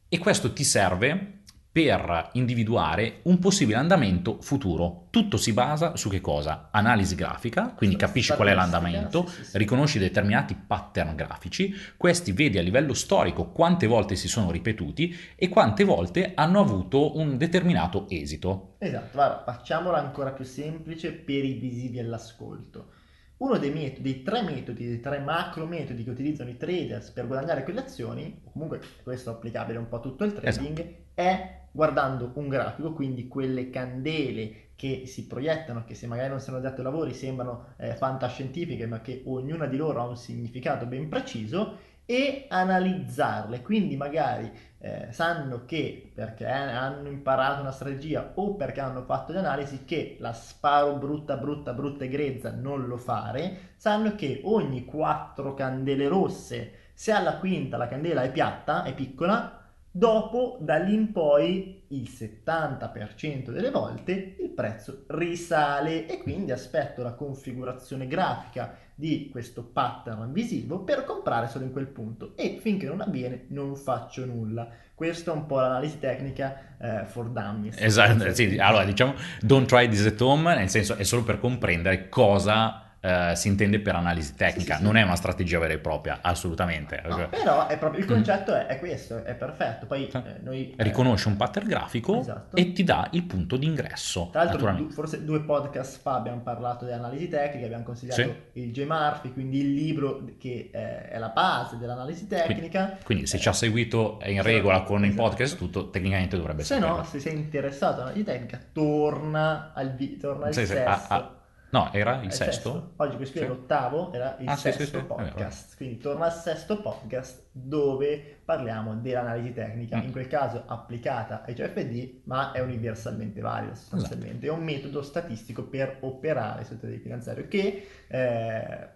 e 0.09 0.19
questo 0.19 0.53
ti 0.53 0.65
serve 0.65 1.40
per 1.73 2.31
individuare 2.33 3.21
un 3.25 3.39
possibile 3.39 3.77
andamento 3.77 4.39
futuro. 4.41 5.07
Tutto 5.11 5.37
si 5.37 5.53
basa 5.53 5.97
su 5.97 6.09
che 6.09 6.21
cosa? 6.21 6.69
Analisi 6.73 7.15
grafica, 7.15 7.73
quindi 7.77 7.95
capisci 7.97 8.35
qual 8.35 8.49
è 8.49 8.55
l'andamento, 8.55 9.31
riconosci 9.53 9.99
determinati 9.99 10.55
pattern 10.55 11.15
grafici, 11.15 11.73
questi 11.97 12.33
vedi 12.33 12.59
a 12.59 12.63
livello 12.63 12.93
storico 12.95 13.51
quante 13.51 13.87
volte 13.87 14.17
si 14.17 14.27
sono 14.27 14.51
ripetuti 14.51 15.17
e 15.37 15.49
quante 15.49 15.85
volte 15.85 16.33
hanno 16.35 16.61
avuto 16.61 17.17
un 17.17 17.37
determinato 17.37 18.07
esito. 18.09 18.75
Esatto, 18.79 19.11
guarda, 19.13 19.43
facciamola 19.45 19.99
ancora 19.99 20.33
più 20.33 20.45
semplice 20.45 21.13
per 21.13 21.45
i 21.45 21.55
visivi 21.55 22.01
all'ascolto. 22.01 22.99
Uno 23.41 23.57
dei 23.57 23.71
metodi, 23.71 24.03
dei 24.03 24.23
tre 24.23 24.43
metodi, 24.43 24.87
dei 24.87 25.01
tre 25.01 25.19
macro 25.19 25.65
metodi 25.65 26.05
che 26.05 26.11
utilizzano 26.11 26.51
i 26.51 26.59
traders 26.59 27.11
per 27.11 27.27
guadagnare 27.27 27.65
quelle 27.65 27.81
azioni, 27.81 28.43
comunque 28.53 28.81
questo 29.03 29.31
è 29.31 29.33
applicabile 29.33 29.79
un 29.79 29.89
po' 29.89 29.97
a 29.97 30.01
tutto 30.01 30.25
il 30.25 30.35
trading, 30.35 30.95
è 31.15 31.61
guardando 31.73 32.33
un 32.35 32.49
grafico, 32.49 32.93
quindi 32.93 33.29
quelle 33.29 33.71
candele 33.71 34.73
che 34.77 35.05
si 35.07 35.27
proiettano, 35.27 35.85
che 35.85 35.95
se 35.95 36.07
magari 36.07 36.29
non 36.29 36.41
sono 36.41 36.61
dati 36.61 36.81
ai 36.81 36.85
lavori 36.85 37.15
sembrano 37.15 37.69
eh, 37.79 37.95
fantascientifiche, 37.95 38.87
ma 38.87 39.01
che 39.01 39.23
ognuna 39.25 39.65
di 39.65 39.79
loro 39.79 40.03
ha 40.03 40.07
un 40.07 40.17
significato 40.17 40.85
ben 40.85 41.09
preciso, 41.09 41.79
e 42.11 42.47
analizzarle. 42.49 43.63
Quindi 43.63 43.97
magari 43.97 44.51
eh, 44.83 45.09
sanno 45.11 45.67
che 45.67 46.11
perché 46.15 46.47
hanno 46.47 47.09
imparato 47.09 47.61
una 47.61 47.71
strategia 47.71 48.33
o 48.35 48.55
perché 48.55 48.81
hanno 48.81 49.03
fatto 49.03 49.33
le 49.33 49.39
analisi 49.39 49.85
che 49.85 50.17
la 50.21 50.33
sparo 50.33 50.95
brutta, 50.95 51.37
brutta, 51.37 51.75
brutta 51.75 52.05
e 52.05 52.09
grezza 52.09 52.51
non 52.51 52.87
lo 52.87 52.97
fare, 52.97 53.73
sanno 53.77 54.15
che 54.15 54.41
ogni 54.45 54.87
quattro 54.87 55.53
candele 55.53 56.09
rosse, 56.09 56.73
se 56.95 57.13
alla 57.13 57.37
quinta 57.37 57.77
la 57.77 57.89
candela 57.89 58.23
è 58.23 58.33
piatta, 58.33 58.83
è 58.83 58.95
piccola, 58.95 59.61
dopo 59.91 60.57
da 60.61 60.77
lì 60.77 60.95
in 60.95 61.13
poi 61.13 61.80
il 61.93 62.09
70% 62.09 63.51
delle 63.51 63.71
volte 63.71 64.37
il 64.39 64.51
prezzo 64.51 65.05
risale 65.09 66.07
e 66.07 66.19
quindi 66.19 66.53
aspetto 66.53 67.03
la 67.03 67.15
configurazione 67.15 68.07
grafica 68.07 68.77
di 68.95 69.29
questo 69.31 69.65
pattern 69.65 70.33
visivo 70.33 70.81
per 70.81 71.05
comprare 71.05 71.49
solo 71.49 71.65
in 71.65 71.73
quel 71.73 71.87
punto 71.87 72.37
e 72.37 72.59
finché 72.61 72.87
non 72.87 73.01
avviene 73.01 73.47
non 73.49 73.75
faccio 73.75 74.25
nulla. 74.25 74.69
Questa 74.95 75.33
è 75.33 75.35
un 75.35 75.47
po' 75.47 75.59
l'analisi 75.59 75.99
tecnica 75.99 76.77
eh, 76.79 77.07
for 77.07 77.31
dummies. 77.31 77.77
Esatto, 77.81 78.33
sì, 78.35 78.59
allora 78.59 78.85
diciamo 78.85 79.15
don't 79.41 79.67
try 79.67 79.89
this 79.89 80.05
at 80.05 80.21
home, 80.21 80.55
nel 80.55 80.69
senso 80.69 80.95
è 80.97 81.03
solo 81.03 81.25
per 81.25 81.41
comprendere 81.41 82.09
cosa 82.09 82.90
eh, 83.03 83.33
si 83.35 83.49
intende 83.49 83.81
per 83.81 83.95
analisi 83.95 84.35
tecnica, 84.35 84.75
sì, 84.75 84.81
sì. 84.81 84.85
non 84.85 84.97
è 84.97 85.03
una 85.03 85.17
strategia 85.17 85.59
vera 85.59 85.73
e 85.73 85.79
propria, 85.79 86.19
assolutamente. 86.21 87.01
No, 87.07 87.29
però 87.31 87.67
è 87.67 87.79
proprio, 87.79 88.01
il 88.01 88.07
Mm. 88.07 88.13
concetto 88.15 88.55
è, 88.55 88.67
è 88.67 88.79
questo, 88.79 89.25
è 89.25 89.35
perfetto. 89.35 89.87
Poi 89.87 90.09
Sì. 90.11 90.17
eh, 90.19 90.41
noi 90.43 90.75
eh, 90.77 90.83
riconosce 90.83 91.29
un 91.29 91.37
pattern 91.37 91.67
grafico 91.67 92.21
Esatto. 92.21 92.57
e 92.57 92.73
ti 92.73 92.85
dà 92.85 93.09
il 93.13 93.23
punto 93.25 93.57
di 93.57 93.67
ingresso. 93.67 94.29
Tra 94.33 94.45
l'altro, 94.45 94.71
du- 94.73 94.91
forse 94.91 95.25
due 95.25 95.41
podcast 95.41 96.01
fa 96.01 96.15
abbiamo 96.17 96.41
parlato 96.41 96.85
di 96.85 96.93
analisi 96.93 97.29
tecnica, 97.29 97.65
abbiamo 97.65 97.85
consigliato 97.85 98.21
Sì. 98.21 98.61
il 98.61 98.71
J. 98.73 98.85
Murphy, 98.87 99.33
quindi 99.33 99.61
il 99.61 99.73
libro 99.73 100.25
che 100.39 100.71
eh, 100.73 101.09
è 101.09 101.19
la 101.19 101.29
base 101.29 101.79
dell'analisi 101.79 102.27
tecnica. 102.27 102.99
Quindi 103.05 103.27
se 103.27 103.37
Eh, 103.37 103.41
ci 103.41 103.49
ha 103.49 103.53
seguito 103.53 104.19
è 104.21 104.29
in 104.29 104.43
se- 104.43 104.49
regola 104.51 104.83
con 104.83 105.05
il 105.05 105.11
esatto. 105.11 105.23
podcast 105.29 105.57
tutto, 105.57 105.89
tecnicamente 105.91 106.37
dovrebbe 106.37 106.65
Se 106.65 106.75
saperlo. 106.75 106.97
no, 106.99 107.05
se 107.05 107.19
sei 107.19 107.35
interessato 107.35 107.95
all'analisi 108.03 108.25
tecnica, 108.25 108.61
torna 108.73 109.73
al, 109.75 109.95
vi- 109.95 110.17
torna 110.17 110.47
al 110.47 110.53
Sì, 110.55 110.61
sì, 110.61 110.73
sesto. 110.73 110.89
ah, 110.89 111.05
ah, 111.09 111.31
no, 111.71 111.93
era 111.93 112.21
il 112.23 112.29
È 112.29 112.33
sesto? 112.33 112.93
Oggi 112.97 113.17
questo 113.17 113.39
qui 113.39 113.47
è 113.47 113.49
Sì. 113.51 113.57
l'ottavo, 113.57 114.13
era 114.13 114.37
il 114.39 114.49
Ah, 114.49 114.57
sesto 114.57 114.83
sì, 114.85 114.89
sì, 114.91 114.97
è 114.97 115.05
podcast. 115.05 115.77
Quindi 115.77 115.99
torna 115.99 116.27
al 116.27 116.33
sesto 116.33 116.81
podcast 116.81 117.49
dove 117.53 118.41
parliamo 118.45 118.97
dell'analisi 118.97 119.53
tecnica, 119.53 119.97
Mm. 119.99 120.03
in 120.05 120.13
quel 120.13 120.27
caso 120.27 120.65
applicata 120.67 121.43
ai 121.45 121.55
CFD, 121.55 122.21
ma 122.25 122.53
è 122.53 122.61
universalmente 122.61 123.41
valida 123.41 123.75
sostanzialmente. 123.75 124.47
Esatto. 124.47 124.55
È 124.55 124.59
un 124.59 124.65
metodo 124.65 125.03
statistico 125.03 125.65
per 125.65 125.99
operare 126.01 126.65
sul 126.65 126.79
trading 126.79 127.01
finanziario 127.03 127.47
che 127.49 127.87
eh, 128.09 128.89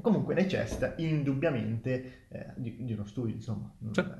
comunque 0.00 0.34
necessita 0.34 0.94
indubbiamente 0.98 2.26
eh, 2.28 2.46
di, 2.56 2.84
di 2.84 2.92
uno 2.92 3.04
studio, 3.06 3.34
insomma. 3.34 3.72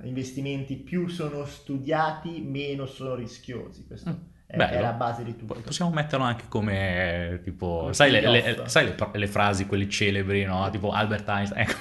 Investimenti 0.03 0.77
più 0.77 1.09
sono 1.09 1.45
studiati, 1.45 2.41
meno 2.43 2.87
sono 2.87 3.15
rischiosi. 3.15 3.87
Questo 3.87 4.11
Mm. 4.11 4.15
È, 4.51 4.57
è 4.57 4.81
la 4.81 4.93
base 4.93 5.25
di 5.25 5.37
tutto. 5.37 5.61
Possiamo 5.61 5.93
metterlo 5.93 6.25
anche 6.25 6.45
come 6.49 7.41
tipo, 7.45 7.81
come 7.81 7.93
sai, 7.93 8.11
le, 8.11 8.21
le, 8.23 8.63
sai 8.65 8.87
le, 8.87 8.95
le, 9.13 9.27
frasi, 9.27 9.67
quelle 9.67 9.91
celebri, 9.91 10.45
no? 10.45 10.67
Tipo 10.71 10.91
Albert 10.91 11.29
Einstein. 11.29 11.67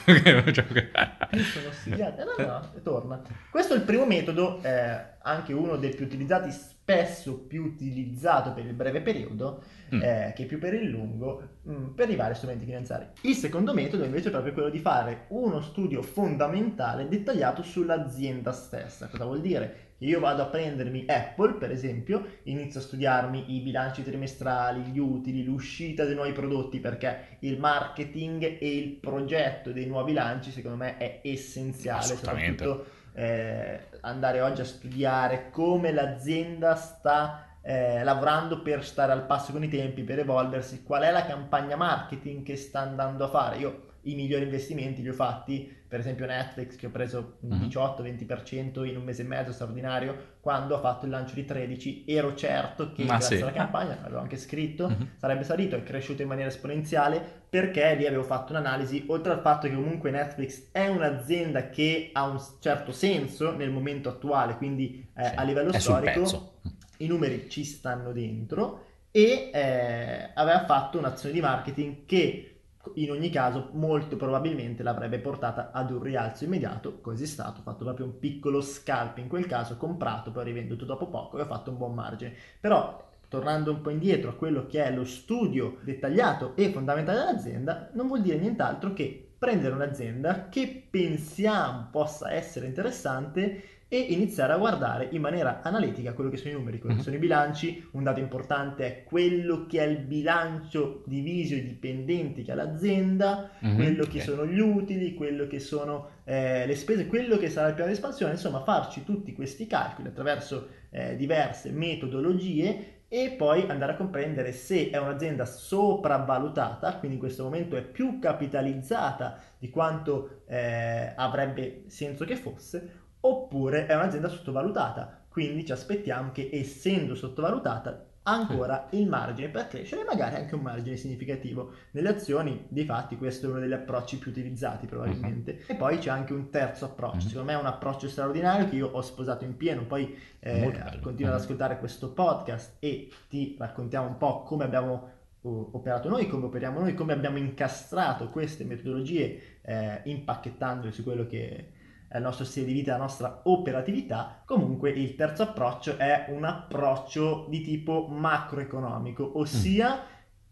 Ecco, 1.29 1.43
sono 1.43 1.71
studiate. 1.71 2.23
No, 2.23 2.45
no, 2.45 2.71
torna. 2.83 3.21
Questo 3.49 3.73
è 3.73 3.77
il 3.77 3.83
primo 3.83 4.05
metodo, 4.05 4.61
eh, 4.63 4.99
anche 5.21 5.53
uno 5.53 5.77
dei 5.77 5.93
più 5.95 6.05
utilizzati, 6.05 6.51
spesso 6.51 7.37
più 7.39 7.63
utilizzato 7.63 8.51
per 8.51 8.65
il 8.65 8.73
breve 8.73 9.01
periodo, 9.01 9.63
mm. 9.93 10.01
eh, 10.01 10.33
che 10.35 10.45
più 10.45 10.59
per 10.59 10.73
il 10.73 10.89
lungo, 10.89 11.59
mh, 11.61 11.71
mm, 11.71 11.85
per 11.93 12.09
i 12.09 12.15
vari 12.15 12.35
strumenti 12.35 12.65
finanziari. 12.65 13.05
Il 13.21 13.35
secondo 13.35 13.73
metodo 13.73 14.03
invece 14.03 14.27
è 14.27 14.31
proprio 14.31 14.53
quello 14.53 14.69
di 14.69 14.79
fare 14.79 15.25
uno 15.29 15.61
studio 15.61 16.01
fondamentale 16.01 17.07
dettagliato 17.07 17.61
sull'azienda 17.61 18.51
stessa. 18.51 19.07
Cosa 19.07 19.25
vuol 19.25 19.41
dire? 19.41 19.86
Io 19.99 20.19
vado 20.19 20.43
a 20.43 20.45
prendermi 20.45 21.05
Apple, 21.07 21.53
per 21.53 21.71
esempio, 21.71 22.39
inizio 22.43 22.79
a 22.79 22.83
studiarmi 22.83 23.55
i 23.55 23.61
bilanci 23.61 24.03
trimestrali, 24.03 24.81
gli 24.81 24.99
utili, 24.99 25.43
l'uscita 25.43 26.05
dei 26.05 26.13
nuovi 26.13 26.33
prodotti, 26.33 26.79
perché 26.79 27.37
il 27.39 27.57
marketing 27.59 28.57
e 28.59 28.77
il 28.77 28.89
progetto 28.91 29.71
dei 29.71 29.87
nuovi 29.87 30.13
lanci, 30.13 30.51
secondo 30.51 30.77
me, 30.77 30.97
è 30.97 31.21
essenziale. 31.23 32.03
Soprattutto 32.03 32.85
eh, 33.13 33.79
andare 34.01 34.41
oggi 34.41 34.61
a 34.61 34.65
studiare 34.65 35.49
come 35.49 35.91
l'azienda 35.91 36.75
sta 36.75 37.55
eh, 37.63 38.03
lavorando 38.03 38.61
per 38.61 38.85
stare 38.85 39.11
al 39.11 39.25
passo 39.25 39.51
con 39.51 39.63
i 39.63 39.67
tempi, 39.67 40.03
per 40.03 40.19
evolversi, 40.19 40.83
qual 40.83 41.01
è 41.01 41.11
la 41.11 41.25
campagna 41.25 41.75
marketing 41.75 42.43
che 42.43 42.55
sta 42.55 42.81
andando 42.81 43.25
a 43.25 43.29
fare. 43.29 43.57
Io 43.57 43.86
i 44.11 44.15
migliori 44.15 44.43
investimenti 44.43 45.01
li 45.01 45.09
ho 45.09 45.13
fatti, 45.13 45.75
per 45.87 45.99
esempio 45.99 46.25
Netflix 46.25 46.75
che 46.75 46.87
ho 46.87 46.89
preso 46.89 47.37
un 47.41 47.57
18-20% 47.57 48.85
in 48.85 48.97
un 48.97 49.03
mese 49.03 49.21
e 49.21 49.25
mezzo 49.25 49.51
straordinario, 49.51 50.35
quando 50.39 50.75
ho 50.75 50.79
fatto 50.79 51.05
il 51.05 51.11
lancio 51.11 51.35
di 51.35 51.45
13 51.45 52.03
ero 52.05 52.35
certo 52.35 52.91
che 52.91 53.03
Ma 53.03 53.17
grazie 53.17 53.37
sì. 53.37 53.41
alla 53.41 53.51
campagna, 53.51 53.97
l'avevo 54.01 54.19
anche 54.19 54.37
scritto, 54.37 54.85
uh-huh. 54.85 55.07
sarebbe 55.17 55.43
salito 55.43 55.75
e 55.75 55.83
cresciuto 55.83 56.21
in 56.21 56.27
maniera 56.27 56.49
esponenziale 56.49 57.45
perché 57.49 57.95
lì 57.95 58.05
avevo 58.05 58.23
fatto 58.23 58.51
un'analisi, 58.51 59.05
oltre 59.07 59.33
al 59.33 59.39
fatto 59.39 59.67
che 59.67 59.73
comunque 59.75 60.11
Netflix 60.11 60.69
è 60.71 60.87
un'azienda 60.87 61.69
che 61.69 62.09
ha 62.13 62.25
un 62.25 62.41
certo 62.59 62.91
senso 62.91 63.55
nel 63.55 63.71
momento 63.71 64.09
attuale, 64.09 64.55
quindi 64.57 65.09
eh, 65.15 65.23
sì, 65.23 65.35
a 65.35 65.43
livello 65.43 65.71
storico 65.79 66.55
i 66.97 67.07
numeri 67.07 67.49
ci 67.49 67.63
stanno 67.63 68.11
dentro 68.11 68.85
e 69.11 69.49
eh, 69.53 70.29
aveva 70.33 70.65
fatto 70.65 70.97
un'azione 70.97 71.33
di 71.33 71.41
marketing 71.41 72.05
che 72.05 72.56
in 72.95 73.11
ogni 73.11 73.29
caso 73.29 73.69
molto 73.73 74.15
probabilmente 74.15 74.83
l'avrebbe 74.83 75.19
portata 75.19 75.71
ad 75.71 75.91
un 75.91 76.01
rialzo 76.01 76.43
immediato, 76.43 76.99
così 77.01 77.23
è 77.23 77.27
stato, 77.27 77.59
ho 77.59 77.63
fatto 77.63 77.83
proprio 77.83 78.05
un 78.05 78.19
piccolo 78.19 78.61
scalp 78.61 79.17
in 79.17 79.27
quel 79.27 79.45
caso, 79.45 79.77
comprato, 79.77 80.31
poi 80.31 80.45
rivenduto 80.45 80.85
dopo 80.85 81.07
poco 81.07 81.37
e 81.37 81.41
ho 81.41 81.45
fatto 81.45 81.71
un 81.71 81.77
buon 81.77 81.93
margine. 81.93 82.33
Però 82.59 83.05
tornando 83.29 83.71
un 83.71 83.81
po' 83.81 83.89
indietro 83.89 84.29
a 84.29 84.35
quello 84.35 84.65
che 84.67 84.83
è 84.83 84.91
lo 84.93 85.03
studio 85.03 85.77
dettagliato 85.81 86.55
e 86.55 86.71
fondamentale 86.71 87.19
dell'azienda, 87.19 87.89
non 87.93 88.07
vuol 88.07 88.21
dire 88.21 88.37
nient'altro 88.37 88.93
che 88.93 89.31
prendere 89.37 89.75
un'azienda 89.75 90.49
che 90.49 90.87
pensiamo 90.89 91.89
possa 91.91 92.31
essere 92.31 92.65
interessante 92.65 93.76
e 93.89 93.97
iniziare 93.97 94.51
a 94.51 94.57
guardare 94.57 95.07
in 95.11 95.21
maniera 95.21 95.61
analitica 95.61 96.13
quello 96.13 96.29
che 96.29 96.35
sono 96.37 96.51
i 96.51 96.53
numeri, 96.53 96.79
quelli 96.79 96.95
che 96.95 96.99
mhm. 96.99 97.05
sono 97.05 97.15
i 97.15 97.19
bilanci. 97.19 97.87
Un 97.91 98.03
dato 98.03 98.19
importante 98.19 98.85
è 98.85 99.03
quello 99.03 99.65
che 99.65 99.79
è 99.79 99.87
il 99.87 99.99
bilancio 99.99 101.03
diviso 101.05 101.55
i 101.55 101.63
dipendenti 101.63 102.43
che 102.43 102.51
ha 102.51 102.55
l'azienda, 102.55 103.51
mm-hmm. 103.65 103.75
quello 103.75 104.03
che 104.03 104.21
okay. 104.21 104.21
sono 104.21 104.45
gli 104.45 104.59
utili, 104.59 105.13
quello 105.13 105.47
che 105.47 105.59
sono 105.59 106.09
eh, 106.25 106.65
le 106.65 106.75
spese, 106.75 107.07
quello 107.07 107.37
che 107.37 107.49
sarà 107.49 107.69
il 107.69 107.75
piano 107.75 107.89
di 107.89 107.95
espansione, 107.95 108.33
insomma 108.33 108.61
farci 108.63 109.05
tutti 109.05 109.33
questi 109.33 109.67
calcoli 109.67 110.09
attraverso 110.09 110.67
eh, 110.89 111.15
diverse 111.15 111.71
metodologie 111.71 112.95
e 113.09 113.35
poi 113.37 113.65
andare 113.69 113.93
a 113.93 113.95
comprendere 113.95 114.51
se 114.51 114.89
è 114.89 114.97
un'azienda 114.97 115.45
sopravvalutata, 115.45 116.97
quindi 116.97 117.15
in 117.15 117.21
questo 117.21 117.43
momento 117.43 117.77
è 117.77 117.81
più 117.81 118.19
capitalizzata 118.19 119.39
di 119.57 119.69
quanto 119.69 120.41
eh, 120.45 121.13
avrebbe 121.15 121.83
senso 121.87 122.25
che 122.25 122.35
fosse, 122.35 123.05
oppure 123.27 123.85
è 123.85 123.95
un'azienda 123.95 124.29
sottovalutata, 124.29 125.25
quindi 125.29 125.65
ci 125.65 125.71
aspettiamo 125.71 126.31
che 126.31 126.49
essendo 126.51 127.15
sottovalutata 127.15 128.05
ancora 128.27 128.87
il 128.91 129.07
margine 129.07 129.47
per 129.47 129.67
crescere 129.67 130.01
e 130.01 130.05
magari 130.05 130.35
anche 130.35 130.53
un 130.53 130.61
margine 130.61 130.97
significativo. 130.97 131.71
Nelle 131.91 132.09
azioni, 132.09 132.65
di 132.67 132.83
fatti, 132.83 133.17
questo 133.17 133.45
è 133.45 133.49
uno 133.49 133.59
degli 133.59 133.73
approcci 133.73 134.17
più 134.17 134.31
utilizzati 134.31 134.85
probabilmente. 134.85 135.51
Uh-huh. 135.51 135.73
E 135.73 135.75
poi 135.75 135.97
c'è 135.97 136.09
anche 136.09 136.33
un 136.33 136.49
terzo 136.49 136.85
approccio, 136.85 137.15
uh-huh. 137.15 137.29
secondo 137.29 137.51
me 137.51 137.57
è 137.57 137.59
un 137.59 137.67
approccio 137.67 138.07
straordinario 138.09 138.67
che 138.67 138.75
io 138.75 138.87
ho 138.87 139.01
sposato 139.01 139.45
in 139.45 139.55
pieno, 139.55 139.85
poi 139.85 140.15
eh, 140.39 140.99
continuo 141.01 141.31
ad 141.31 141.39
ascoltare 141.39 141.79
questo 141.79 142.11
podcast 142.11 142.75
e 142.79 143.09
ti 143.29 143.55
raccontiamo 143.57 144.07
un 144.07 144.17
po' 144.17 144.43
come 144.43 144.65
abbiamo 144.65 145.15
operato 145.41 146.09
noi, 146.09 146.27
come 146.27 146.47
operiamo 146.47 146.81
noi, 146.81 146.93
come 146.93 147.13
abbiamo 147.13 147.37
incastrato 147.37 148.27
queste 148.29 148.65
metodologie 148.65 149.59
eh, 149.61 150.01
impacchettandole 150.03 150.91
su 150.91 151.03
quello 151.03 151.25
che 151.25 151.71
il 152.13 152.21
nostro 152.21 152.45
stile 152.45 152.67
di 152.67 152.73
vita, 152.73 152.93
la 152.93 153.03
nostra 153.03 153.41
operatività. 153.43 154.41
Comunque 154.45 154.91
il 154.91 155.15
terzo 155.15 155.43
approccio 155.43 155.97
è 155.97 156.27
un 156.29 156.45
approccio 156.45 157.47
di 157.49 157.61
tipo 157.61 158.07
macroeconomico, 158.07 159.37
ossia 159.39 159.95
mm. 159.95 159.99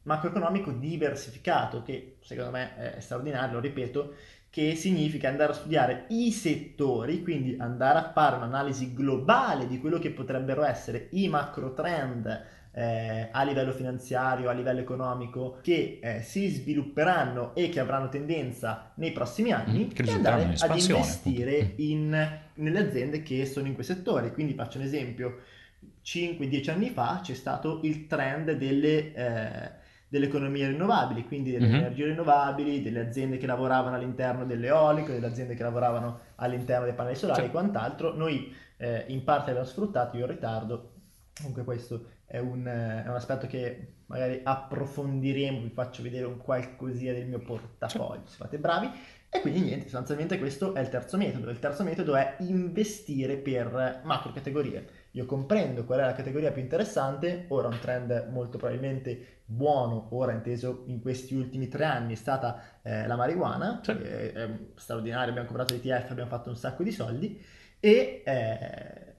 macroeconomico 0.04 0.72
diversificato, 0.72 1.82
che 1.82 2.18
secondo 2.22 2.52
me 2.52 2.96
è 2.96 3.00
straordinario, 3.00 3.54
lo 3.54 3.60
ripeto, 3.62 4.14
che 4.50 4.76
significa 4.76 5.28
andare 5.28 5.52
a 5.52 5.56
studiare 5.56 6.06
i 6.10 6.32
settori, 6.32 7.22
quindi 7.22 7.58
andare 7.60 8.00
a 8.00 8.12
fare 8.14 8.38
un'analisi 8.38 8.94
globale 8.94 9.68
di 9.68 9.80
quello 9.80 10.00
che 10.00 10.12
potrebbero 10.12 10.64
essere 10.64 11.10
i 11.12 11.28
macro 11.28 11.74
trend 11.74 12.54
eh, 12.78 13.30
a 13.32 13.44
livello 13.44 13.72
finanziario, 13.72 14.50
a 14.50 14.54
livello 14.54 14.82
economico, 14.82 15.60
che 15.62 16.00
eh, 16.02 16.22
si 16.22 16.50
svilupperanno 16.50 17.56
e 17.56 17.70
che 17.70 17.80
avranno 17.80 18.10
tendenza 18.10 18.92
nei 18.96 19.14
prossimi 19.14 19.54
anni, 19.54 19.86
mm, 19.86 20.06
e 20.06 20.12
andare 20.12 20.54
ad 20.60 20.78
investire 20.78 21.74
in, 21.78 22.40
nelle 22.56 22.80
aziende 22.80 23.24
che 23.24 23.46
sono 23.46 23.68
in 23.68 23.76
quei 23.76 23.86
settori. 23.86 24.34
Quindi 24.34 24.54
faccio 24.56 24.78
un 24.78 24.84
esempio, 24.84 25.38
5-10 26.04 26.70
anni 26.70 26.90
fa 26.90 27.22
c'è 27.24 27.34
stato 27.34 27.80
il 27.84 28.08
trend 28.08 28.52
delle... 28.52 29.14
Eh, 29.14 29.84
delle 30.08 30.28
economie 30.28 30.68
rinnovabili, 30.68 31.26
quindi 31.26 31.52
delle 31.52 31.66
mm-hmm. 31.66 31.76
energie 31.76 32.06
rinnovabili, 32.06 32.82
delle 32.82 33.02
aziende 33.02 33.38
che 33.38 33.48
lavoravano 33.48 33.96
all'interno 33.96 34.46
dell'eolico, 34.46 35.12
delle 35.12 35.26
aziende 35.26 35.56
che 35.56 35.64
lavoravano 35.64 36.20
all'interno 36.36 36.86
dei 36.86 36.94
pannelli 36.94 37.18
solari 37.18 37.46
e 37.46 37.50
quant'altro. 37.50 38.16
Noi 38.16 38.56
eh, 38.78 39.06
in 39.08 39.26
parte 39.26 39.50
abbiamo 39.50 39.68
sfruttato, 39.68 40.16
io 40.16 40.26
in 40.26 40.32
ritardo, 40.32 40.92
comunque 41.36 41.64
questo 41.64 42.15
è 42.26 42.40
un, 42.40 42.66
è 42.66 43.08
un, 43.08 43.16
aspetto 43.16 43.48
che 43.48 43.94
magari 44.08 44.42
approfondiremo, 44.44 45.62
vi 45.62 45.70
faccio 45.70 46.02
vedere 46.02 46.26
un 46.26 46.38
qualcosina 46.38 47.14
del 47.14 47.28
mio 47.28 47.40
portafoglio, 47.40 48.24
se 48.26 48.38
fate 48.38 48.58
bravi. 48.58 48.90
E 49.30 49.42
quindi 49.42 49.60
niente, 49.60 49.84
sostanzialmente 49.84 50.40
questo 50.40 50.74
è 50.74 50.80
il 50.80 50.88
terzo 50.88 51.18
metodo. 51.18 51.50
Il 51.50 51.60
terzo 51.60 51.84
metodo 51.84 52.16
è 52.16 52.36
investire 52.40 53.36
per 53.36 54.02
macro 54.04 54.32
categorie. 54.32 54.88
Io 55.12 55.26
comprendo 55.26 55.84
qual 55.84 56.00
è 56.00 56.04
la 56.04 56.14
categoria 56.14 56.52
più 56.52 56.62
interessante, 56.62 57.46
ora 57.50 57.68
un 57.68 57.78
trend 57.80 58.30
molto 58.32 58.58
probabilmente 58.58 59.42
buono, 59.46 60.08
ora 60.12 60.32
inteso 60.32 60.84
in 60.88 61.02
questi 61.02 61.36
ultimi 61.36 61.68
tre 61.68 61.84
anni, 61.84 62.14
è 62.14 62.16
stata 62.16 62.80
eh, 62.82 63.06
la 63.06 63.16
marijuana, 63.16 63.82
sì. 63.84 63.92
è, 63.92 64.32
è 64.32 64.50
straordinario, 64.76 65.30
abbiamo 65.30 65.48
comprato 65.48 65.74
l'ETF, 65.74 66.12
abbiamo 66.12 66.30
fatto 66.30 66.50
un 66.50 66.56
sacco 66.56 66.84
di 66.84 66.92
soldi 66.92 67.42
e... 67.80 68.24
Eh, 68.26 69.14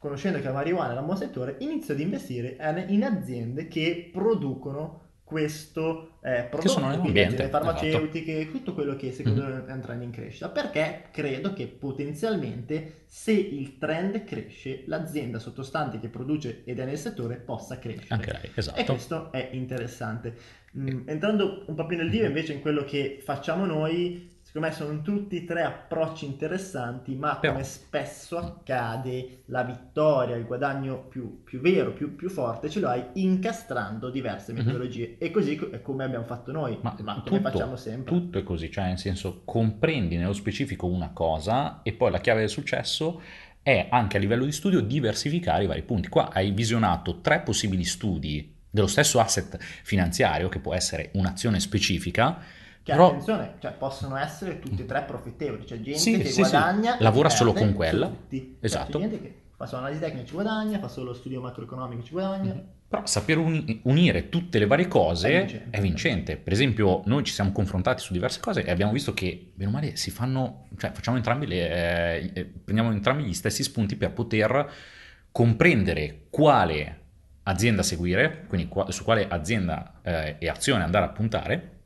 conoscendo 0.00 0.38
che 0.38 0.44
la 0.44 0.54
marijuana 0.54 0.92
era 0.92 1.00
un 1.00 1.06
buon 1.06 1.18
settore, 1.18 1.56
inizio 1.58 1.92
ad 1.92 2.00
investire 2.00 2.56
in 2.88 3.04
aziende 3.04 3.68
che 3.68 4.08
producono 4.10 5.08
questo 5.22 6.16
eh, 6.22 6.46
prodotto, 6.50 6.58
che 6.58 6.68
sono 6.68 6.88
nell'ambiente, 6.88 7.48
farmaceutiche, 7.48 8.40
esatto. 8.40 8.56
tutto 8.56 8.74
quello 8.74 8.96
che 8.96 9.12
secondo 9.12 9.42
mm-hmm. 9.42 9.52
me 9.52 9.60
mm-hmm. 9.60 9.70
andrà 9.70 9.94
in 9.94 10.10
crescita, 10.10 10.48
perché 10.48 11.04
credo 11.12 11.52
che 11.52 11.66
potenzialmente 11.66 13.02
se 13.06 13.32
il 13.32 13.78
trend 13.78 14.24
cresce, 14.24 14.82
l'azienda 14.86 15.38
sottostante 15.38 16.00
che 16.00 16.08
produce 16.08 16.62
ed 16.64 16.80
è 16.80 16.84
nel 16.84 16.98
settore 16.98 17.36
possa 17.36 17.78
crescere. 17.78 18.06
Anche 18.08 18.32
lei, 18.32 18.50
esatto. 18.54 18.80
E 18.80 18.84
questo 18.84 19.30
è 19.30 19.50
interessante. 19.52 20.34
Mm, 20.76 21.08
entrando 21.08 21.62
un 21.66 21.74
po' 21.74 21.86
più 21.86 21.96
nel 21.96 22.10
vivo 22.10 22.24
invece 22.24 22.54
in 22.54 22.60
quello 22.60 22.84
che 22.84 23.20
facciamo 23.22 23.66
noi, 23.66 24.29
secondo 24.50 24.66
me 24.66 24.74
sono 24.74 25.00
tutti 25.00 25.44
tre 25.44 25.62
approcci 25.62 26.26
interessanti, 26.26 27.14
ma 27.14 27.36
Però... 27.36 27.52
come 27.52 27.64
spesso 27.64 28.36
accade, 28.36 29.42
la 29.46 29.62
vittoria, 29.62 30.34
il 30.34 30.44
guadagno 30.44 31.04
più, 31.04 31.44
più 31.44 31.60
vero, 31.60 31.92
più, 31.92 32.16
più, 32.16 32.28
forte 32.28 32.68
ce 32.68 32.80
lo 32.80 32.88
hai 32.88 33.04
incastrando 33.14 34.10
diverse 34.10 34.52
mhm. 34.52 34.58
metodologie. 34.58 35.06
Mm-hmm. 35.06 35.16
E 35.18 35.30
così 35.30 35.56
è 35.70 35.80
come 35.82 36.02
abbiamo 36.02 36.24
fatto 36.24 36.50
noi, 36.50 36.76
ma, 36.82 36.96
ma 37.00 37.14
tutto, 37.14 37.28
come 37.28 37.40
facciamo 37.42 37.76
sempre. 37.76 38.12
Tutto 38.12 38.38
è 38.38 38.42
così, 38.42 38.72
cioè 38.72 38.86
nel 38.86 38.98
senso 38.98 39.42
comprendi 39.44 40.16
nello 40.16 40.32
specifico 40.32 40.88
una 40.88 41.10
cosa 41.12 41.82
e 41.84 41.92
poi 41.92 42.10
la 42.10 42.18
chiave 42.18 42.40
del 42.40 42.48
successo 42.48 43.22
è 43.62 43.86
anche 43.88 44.16
a 44.16 44.20
livello 44.20 44.44
di 44.44 44.52
studio 44.52 44.80
diversificare 44.80 45.62
i 45.62 45.68
vari 45.68 45.82
punti. 45.82 46.08
Qua 46.08 46.28
hai 46.32 46.50
visionato 46.50 47.20
tre 47.20 47.38
possibili 47.42 47.84
studi 47.84 48.52
dello 48.68 48.88
stesso 48.88 49.20
asset 49.20 49.58
finanziario, 49.60 50.48
che 50.48 50.58
può 50.58 50.74
essere 50.74 51.10
un'azione 51.14 51.60
specifica, 51.60 52.58
che 52.82 52.92
Però... 52.92 53.08
attenzione, 53.08 53.56
cioè, 53.58 53.72
possono 53.72 54.16
essere 54.16 54.58
tutti 54.58 54.82
e 54.82 54.86
tre 54.86 55.02
profittevoli, 55.02 55.64
c'è 55.64 55.80
gente 55.80 55.98
sì, 55.98 56.16
che 56.18 56.28
sì, 56.28 56.40
guadagna 56.40 56.96
sì. 56.96 57.02
lavora 57.02 57.28
solo 57.28 57.52
con 57.52 57.74
quella. 57.74 58.06
Tutti. 58.06 58.56
Esatto. 58.60 58.98
C'è 58.98 59.08
gente 59.08 59.20
che 59.20 59.40
fa 59.56 59.66
solo 59.66 59.82
analisi 59.82 60.00
tecnica 60.00 60.24
ci 60.24 60.32
guadagna, 60.32 60.78
fa 60.78 60.88
solo 60.88 61.12
studio 61.12 61.40
macroeconomico 61.42 62.02
ci 62.02 62.12
guadagna. 62.12 62.52
Mm-hmm. 62.54 62.64
Però 62.88 63.06
saper 63.06 63.38
uni- 63.38 63.80
unire 63.84 64.30
tutte 64.30 64.58
le 64.58 64.66
varie 64.66 64.88
cose 64.88 65.28
è 65.28 65.38
vincente. 65.40 65.76
è 65.76 65.80
vincente. 65.80 66.36
Per 66.38 66.52
esempio, 66.52 67.02
noi 67.04 67.22
ci 67.22 67.32
siamo 67.32 67.52
confrontati 67.52 68.02
su 68.02 68.12
diverse 68.12 68.40
cose 68.40 68.64
e 68.64 68.70
abbiamo 68.70 68.90
visto 68.90 69.14
che, 69.14 69.52
bene 69.54 69.70
o 69.70 69.72
male, 69.72 69.96
si 69.96 70.10
fanno, 70.10 70.66
cioè 70.76 70.90
facciamo 70.92 71.16
entrambi 71.16 71.46
le, 71.46 71.70
eh, 71.70 72.30
eh 72.34 72.44
prendiamo 72.46 72.90
entrambi 72.90 73.24
gli 73.24 73.34
stessi 73.34 73.62
spunti 73.62 73.94
per 73.94 74.12
poter 74.12 74.72
comprendere 75.30 76.26
quale 76.30 76.98
azienda 77.44 77.82
seguire, 77.82 78.44
quindi 78.48 78.66
qua, 78.66 78.90
su 78.90 79.04
quale 79.04 79.28
azienda 79.28 80.00
eh, 80.02 80.36
e 80.38 80.48
azione 80.48 80.82
andare 80.82 81.04
a 81.04 81.10
puntare 81.10 81.79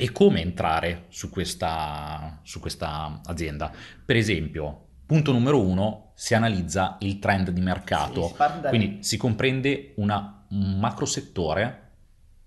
e 0.00 0.12
come 0.12 0.40
entrare 0.40 1.04
su 1.08 1.28
questa, 1.28 2.40
su 2.42 2.58
questa 2.58 3.20
azienda. 3.26 3.70
Per 4.04 4.16
esempio, 4.16 4.86
punto 5.04 5.30
numero 5.32 5.60
uno, 5.60 6.12
si 6.14 6.34
analizza 6.34 6.96
il 7.00 7.18
trend 7.18 7.50
di 7.50 7.60
mercato, 7.60 8.28
sì, 8.28 8.34
si 8.34 8.68
quindi 8.68 9.02
si 9.02 9.16
comprende 9.18 9.92
una, 9.96 10.46
un 10.50 10.78
macro 10.78 11.04
settore 11.04 11.88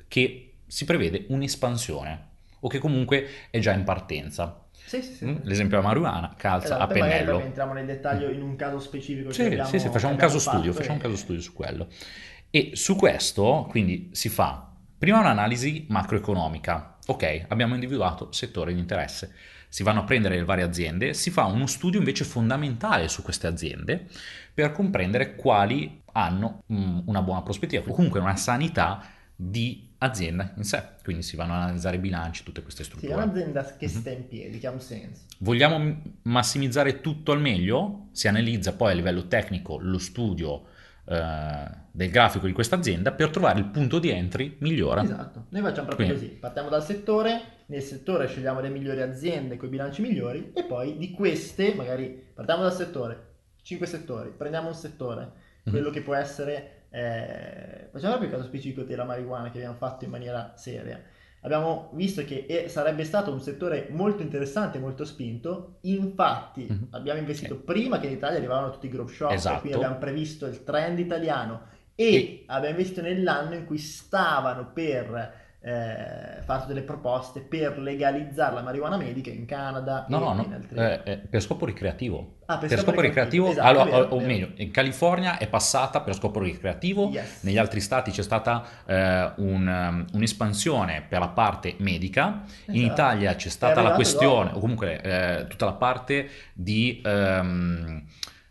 che 0.07 0.55
si 0.65 0.86
prevede 0.86 1.25
un'espansione 1.29 2.27
o 2.62 2.67
che 2.67 2.79
comunque 2.79 3.27
è 3.51 3.60
già 3.60 3.74
in 3.74 3.83
partenza. 3.83 4.65
Sì, 4.72 5.01
sì, 5.03 5.13
sì. 5.13 5.25
Mm? 5.25 5.36
L'esempio 5.43 5.77
della 5.77 5.88
marijuana 5.88 6.33
calza 6.36 6.65
esatto, 6.65 6.83
a 6.83 6.88
pennello. 6.88 7.39
entriamo 7.39 7.74
nel 7.74 7.86
dettaglio 7.86 8.29
in 8.29 8.41
un 8.41 8.55
caso 8.55 8.79
specifico. 8.79 9.31
Sì, 9.31 9.43
abbiamo, 9.43 9.69
sì, 9.69 9.79
sì, 9.79 9.89
facciamo 9.89 10.13
un 10.13 10.19
caso 10.19 10.39
studio, 10.39 10.74
facciamo 10.74 10.93
e... 10.93 10.98
un 10.98 11.01
caso 11.03 11.15
studio 11.15 11.41
su 11.41 11.53
quello. 11.53 11.88
E 12.50 12.72
su 12.74 12.95
questo, 12.95 13.67
quindi, 13.69 14.10
si 14.13 14.29
fa 14.29 14.72
prima 14.98 15.19
un'analisi 15.19 15.88
macroeconomica. 15.89 16.92
Ok, 17.07 17.45
abbiamo 17.50 17.74
individuato 17.74 18.31
settori 18.31 18.74
di 18.74 18.79
interesse. 18.79 19.33
Si 19.67 19.83
vanno 19.83 20.01
a 20.01 20.03
prendere 20.03 20.36
le 20.36 20.45
varie 20.45 20.63
aziende, 20.63 21.13
si 21.13 21.31
fa 21.31 21.45
uno 21.45 21.65
studio 21.65 22.00
invece 22.00 22.24
fondamentale 22.24 23.07
su 23.07 23.24
queste 23.24 23.48
aziende 23.48 24.07
per 24.53 24.72
comprendere 24.72 25.36
quali 25.36 26.01
hanno 26.13 26.63
mm, 26.72 27.00
una 27.05 27.22
buona 27.22 27.41
prospettiva, 27.41 27.83
comunque 27.83 28.19
una 28.19 28.36
sanità 28.36 29.03
di 29.36 29.91
azienda 29.98 30.53
in 30.57 30.63
sé, 30.63 30.83
quindi 31.03 31.24
si 31.24 31.36
vanno 31.36 31.53
a 31.53 31.63
analizzare 31.63 31.95
i 31.95 32.00
bilanci, 32.00 32.43
tutte 32.43 32.62
queste 32.62 32.83
strutture. 32.83 33.13
Sì, 33.13 33.19
è 33.19 33.22
un'azienda 33.22 33.63
che 33.63 33.88
mm-hmm. 33.88 34.00
sta 34.00 34.10
in 34.12 34.27
piedi, 34.27 34.60
che 34.60 34.67
ha 34.67 34.72
un 34.72 34.81
senso. 34.81 35.22
Vogliamo 35.39 36.01
massimizzare 36.24 37.01
tutto 37.01 37.31
al 37.31 37.41
meglio? 37.41 38.10
Si 38.12 38.27
analizza 38.27 38.74
poi 38.74 38.91
a 38.91 38.95
livello 38.95 39.27
tecnico 39.27 39.77
lo 39.79 39.98
studio 39.98 40.67
del 41.05 42.10
grafico 42.10 42.45
di 42.45 42.53
questa 42.53 42.75
azienda 42.75 43.12
per 43.12 43.29
trovare 43.29 43.60
il 43.60 43.65
punto 43.65 44.00
di 44.00 44.10
entry 44.10 44.55
migliore. 44.60 45.01
Esatto, 45.01 45.45
noi 45.50 45.62
facciamo 45.62 45.88
proprio 45.88 46.07
Quindi. 46.07 46.25
così, 46.27 46.39
partiamo 46.39 46.69
dal 46.69 46.83
settore, 46.83 47.41
nel 47.67 47.81
settore 47.81 48.27
scegliamo 48.27 48.62
le 48.62 48.69
migliori 48.69 49.01
aziende 49.01 49.57
con 49.57 49.67
i 49.67 49.72
bilanci 49.72 50.01
migliori 50.01 50.51
e 50.53 50.63
poi 50.63 50.98
di 50.98 51.12
queste, 51.12 51.74
magari 51.75 52.31
partiamo 52.33 52.62
dal 52.63 52.74
settore, 52.74 53.31
5 53.62 53.86
settori, 53.86 54.31
prendiamo 54.36 54.69
un 54.69 54.75
settore, 54.75 55.31
quello 55.63 55.86
mm-hmm. 55.86 55.93
che 55.93 56.01
può 56.01 56.15
essere, 56.15 56.86
eh, 56.89 57.89
facciamo 57.91 58.17
proprio 58.17 58.29
il 58.29 58.36
caso 58.36 58.48
specifico 58.48 58.83
della 58.83 59.03
marijuana 59.03 59.51
che 59.51 59.57
abbiamo 59.57 59.77
fatto 59.77 60.05
in 60.05 60.12
maniera 60.12 60.53
seria 60.55 61.01
abbiamo 61.43 61.89
visto 61.93 62.23
che 62.23 62.65
sarebbe 62.67 63.03
stato 63.03 63.31
un 63.31 63.41
settore 63.41 63.88
molto 63.91 64.21
interessante, 64.21 64.79
molto 64.79 65.05
spinto. 65.05 65.77
Infatti, 65.81 66.67
mm-hmm. 66.69 66.83
abbiamo 66.91 67.19
investito 67.19 67.53
okay. 67.53 67.65
prima 67.65 68.00
che 68.00 68.07
in 68.07 68.13
Italia 68.13 68.38
arrivavano 68.38 68.71
tutti 68.71 68.88
i 68.88 68.89
growth 68.89 69.12
shop, 69.12 69.31
esatto. 69.31 69.59
quindi 69.59 69.77
abbiamo 69.77 69.97
previsto 69.97 70.45
il 70.45 70.63
trend 70.63 71.00
italiano 71.00 71.62
e, 71.95 72.15
e 72.15 72.43
abbiamo 72.47 72.77
visto 72.77 73.01
nell'anno 73.01 73.55
in 73.55 73.65
cui 73.65 73.77
stavano 73.77 74.71
per 74.73 75.41
eh, 75.65 76.41
fatto 76.43 76.67
delle 76.67 76.82
proposte 76.82 77.39
per 77.39 77.79
legalizzare 77.79 78.53
la 78.53 78.62
marijuana 78.62 78.98
medica 78.98 79.29
in 79.29 79.46
Canada 79.46 80.05
no, 80.10 80.20
no, 80.20 80.34
no. 80.34 80.50
altri 80.53 80.75
eh, 80.75 81.01
eh, 81.05 81.17
per 81.17 81.41
scopo 81.41 81.65
ricreativo. 81.65 82.39
Ah, 82.46 82.58
per, 82.58 82.67
per 82.67 82.79
scopo, 82.79 83.00
ricreativo, 83.00 83.50
esatto, 83.50 83.65
allora, 83.65 83.86
vero, 83.86 84.08
o, 84.08 84.17
o 84.17 84.20
meglio, 84.20 84.51
in 84.55 84.72
California 84.72 85.38
è 85.38 85.48
passata 85.48 86.01
per 86.01 86.15
scopo 86.15 86.41
ricreativo, 86.41 87.08
yes. 87.12 87.43
negli 87.43 87.58
altri 87.58 87.79
stati 87.79 88.12
c'è 88.12 88.22
stata 88.22 88.65
eh, 88.86 89.32
un, 89.38 89.65
um, 89.65 90.05
un'espansione 90.12 91.05
per 91.08 91.20
la 91.20 91.29
parte 91.29 91.75
medica, 91.77 92.43
esatto. 92.43 92.77
in 92.77 92.84
Italia 92.84 93.34
c'è 93.36 93.48
stata 93.48 93.82
la 93.82 93.93
questione, 93.93 94.48
dopo. 94.48 94.58
o 94.58 94.60
comunque 94.60 95.01
eh, 95.01 95.48
tutta 95.48 95.63
la 95.63 95.74
parte 95.74 96.29
di 96.51 97.01
um, 97.05 98.03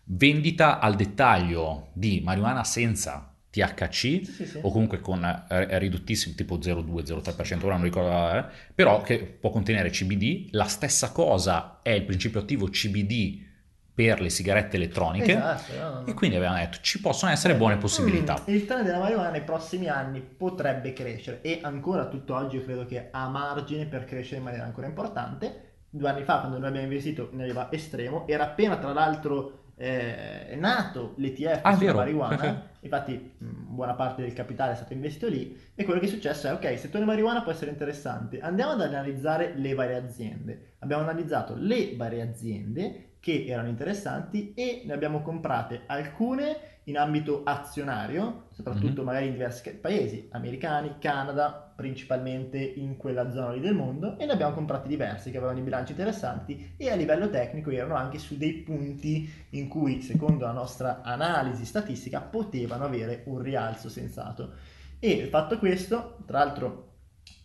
vendita 0.05 0.79
al 0.79 0.95
dettaglio 0.95 1.89
di 1.93 2.23
marijuana 2.25 2.65
senza 2.65 3.32
THC 3.53 4.25
sì, 4.25 4.47
sì. 4.47 4.59
o 4.63 4.71
comunque 4.71 5.01
con 5.01 5.23
eh, 5.23 5.79
ridottissimo 5.79 6.35
tipo 6.35 6.57
0,2-0,3%, 6.57 7.65
ora 7.67 7.75
non 7.75 7.85
ricordo, 7.85 8.39
eh, 8.39 8.45
però 8.75 9.03
che 9.03 9.19
può 9.19 9.51
contenere 9.51 9.91
CBD. 9.91 10.49
La 10.53 10.65
stessa 10.65 11.13
cosa 11.13 11.81
è 11.83 11.91
il 11.91 12.05
principio 12.05 12.41
attivo 12.41 12.67
CBD 12.69 13.51
per 13.95 14.23
le 14.23 14.31
sigarette 14.31 14.77
elettroniche 14.77 15.33
esatto, 15.33 15.79
no, 15.79 15.91
no. 16.01 16.07
e 16.07 16.15
quindi 16.15 16.37
abbiamo 16.37 16.57
detto 16.57 16.79
ci 16.81 16.99
possono 17.03 17.31
essere 17.31 17.55
buone 17.55 17.77
possibilità. 17.77 18.43
Il 18.47 18.65
trend 18.65 18.87
della 18.87 18.99
marijuana 18.99 19.29
nei 19.29 19.43
prossimi 19.43 19.87
anni 19.89 20.23
potrebbe 20.23 20.95
crescere 20.95 21.43
e 21.43 21.59
ancora 21.63 22.07
tutt'oggi 22.07 22.57
io 22.57 22.65
credo 22.65 22.87
che 22.87 23.09
ha 23.11 23.29
margine 23.29 23.85
per 23.85 24.07
crescere 24.07 24.39
in 24.39 24.45
maniera 24.45 24.65
ancora 24.65 24.87
importante. 24.87 25.73
Due 25.91 26.09
anni 26.09 26.25
fa 26.25 26.39
quando 26.39 26.57
noi 26.57 26.69
abbiamo 26.69 26.87
investito 26.87 27.29
in 27.33 27.43
Arriva 27.43 27.71
Estremo 27.71 28.27
era 28.27 28.45
appena 28.45 28.79
tra 28.79 28.95
l'altro 28.95 29.62
eh, 29.83 30.47
è 30.47 30.55
nato 30.55 31.15
l'ETF 31.17 31.59
ah, 31.63 31.75
sulla 31.77 31.93
marijuana, 31.93 32.71
infatti 32.81 33.35
buona 33.37 33.95
parte 33.95 34.23
del 34.23 34.33
capitale 34.33 34.73
è 34.73 34.77
stato 34.77 34.93
investito 34.93 35.27
lì 35.27 35.59
e 35.75 35.83
quello 35.83 35.99
che 35.99 36.07
è 36.07 36.09
successo 36.09 36.47
è 36.47 36.53
ok, 36.53 36.71
il 36.71 36.79
settore 36.79 37.05
marijuana 37.05 37.43
può 37.43 37.51
essere 37.51 37.73
interessante, 37.73 38.39
andiamo 38.39 38.73
ad 38.73 38.81
analizzare 38.81 39.55
le 39.57 39.75
varie 39.75 39.97
aziende. 39.97 40.75
Abbiamo 40.79 41.03
analizzato 41.03 41.57
le 41.57 41.97
varie 41.97 42.23
aziende 42.23 43.12
che 43.23 43.45
erano 43.47 43.69
interessanti 43.69 44.53
e 44.53 44.83
ne 44.85 44.93
abbiamo 44.93 45.23
comprate 45.23 45.83
alcune 45.87 46.81
in 46.87 46.99
ambito 46.99 47.43
azionario, 47.45 48.47
soprattutto 48.51 48.95
mm-hmm. 48.95 49.05
magari 49.05 49.27
in 49.27 49.33
diversi 49.33 49.77
paesi, 49.77 50.27
americani, 50.33 50.97
Canada, 50.99 51.73
principalmente 51.77 52.59
in 52.59 52.97
quella 52.97 53.31
zona 53.31 53.53
lì 53.53 53.61
del 53.61 53.77
mondo, 53.77 54.19
e 54.19 54.27
ne 54.27 54.33
abbiamo 54.33 54.55
comprati 54.55 54.89
diversi 54.89 55.31
che 55.31 55.37
avevano 55.37 55.61
i 55.61 55.63
bilanci 55.63 55.93
interessanti 55.93 56.75
e 56.77 56.91
a 56.91 56.97
livello 56.97 57.31
tecnico 57.31 57.71
erano 57.71 57.95
anche 57.95 58.19
su 58.19 58.37
dei 58.37 58.55
punti 58.55 59.33
in 59.51 59.69
cui, 59.69 60.03
secondo 60.03 60.45
la 60.45 60.53
nostra 60.53 61.03
analisi 61.03 61.65
statistica, 61.65 62.21
potevano 62.23 62.85
avere 62.85 63.23
un 63.27 63.41
rialzo 63.41 63.89
sensato. 63.89 64.55
E 64.99 65.29
fatto 65.31 65.59
questo, 65.59 66.19
tra 66.27 66.39
l'altro 66.39 66.92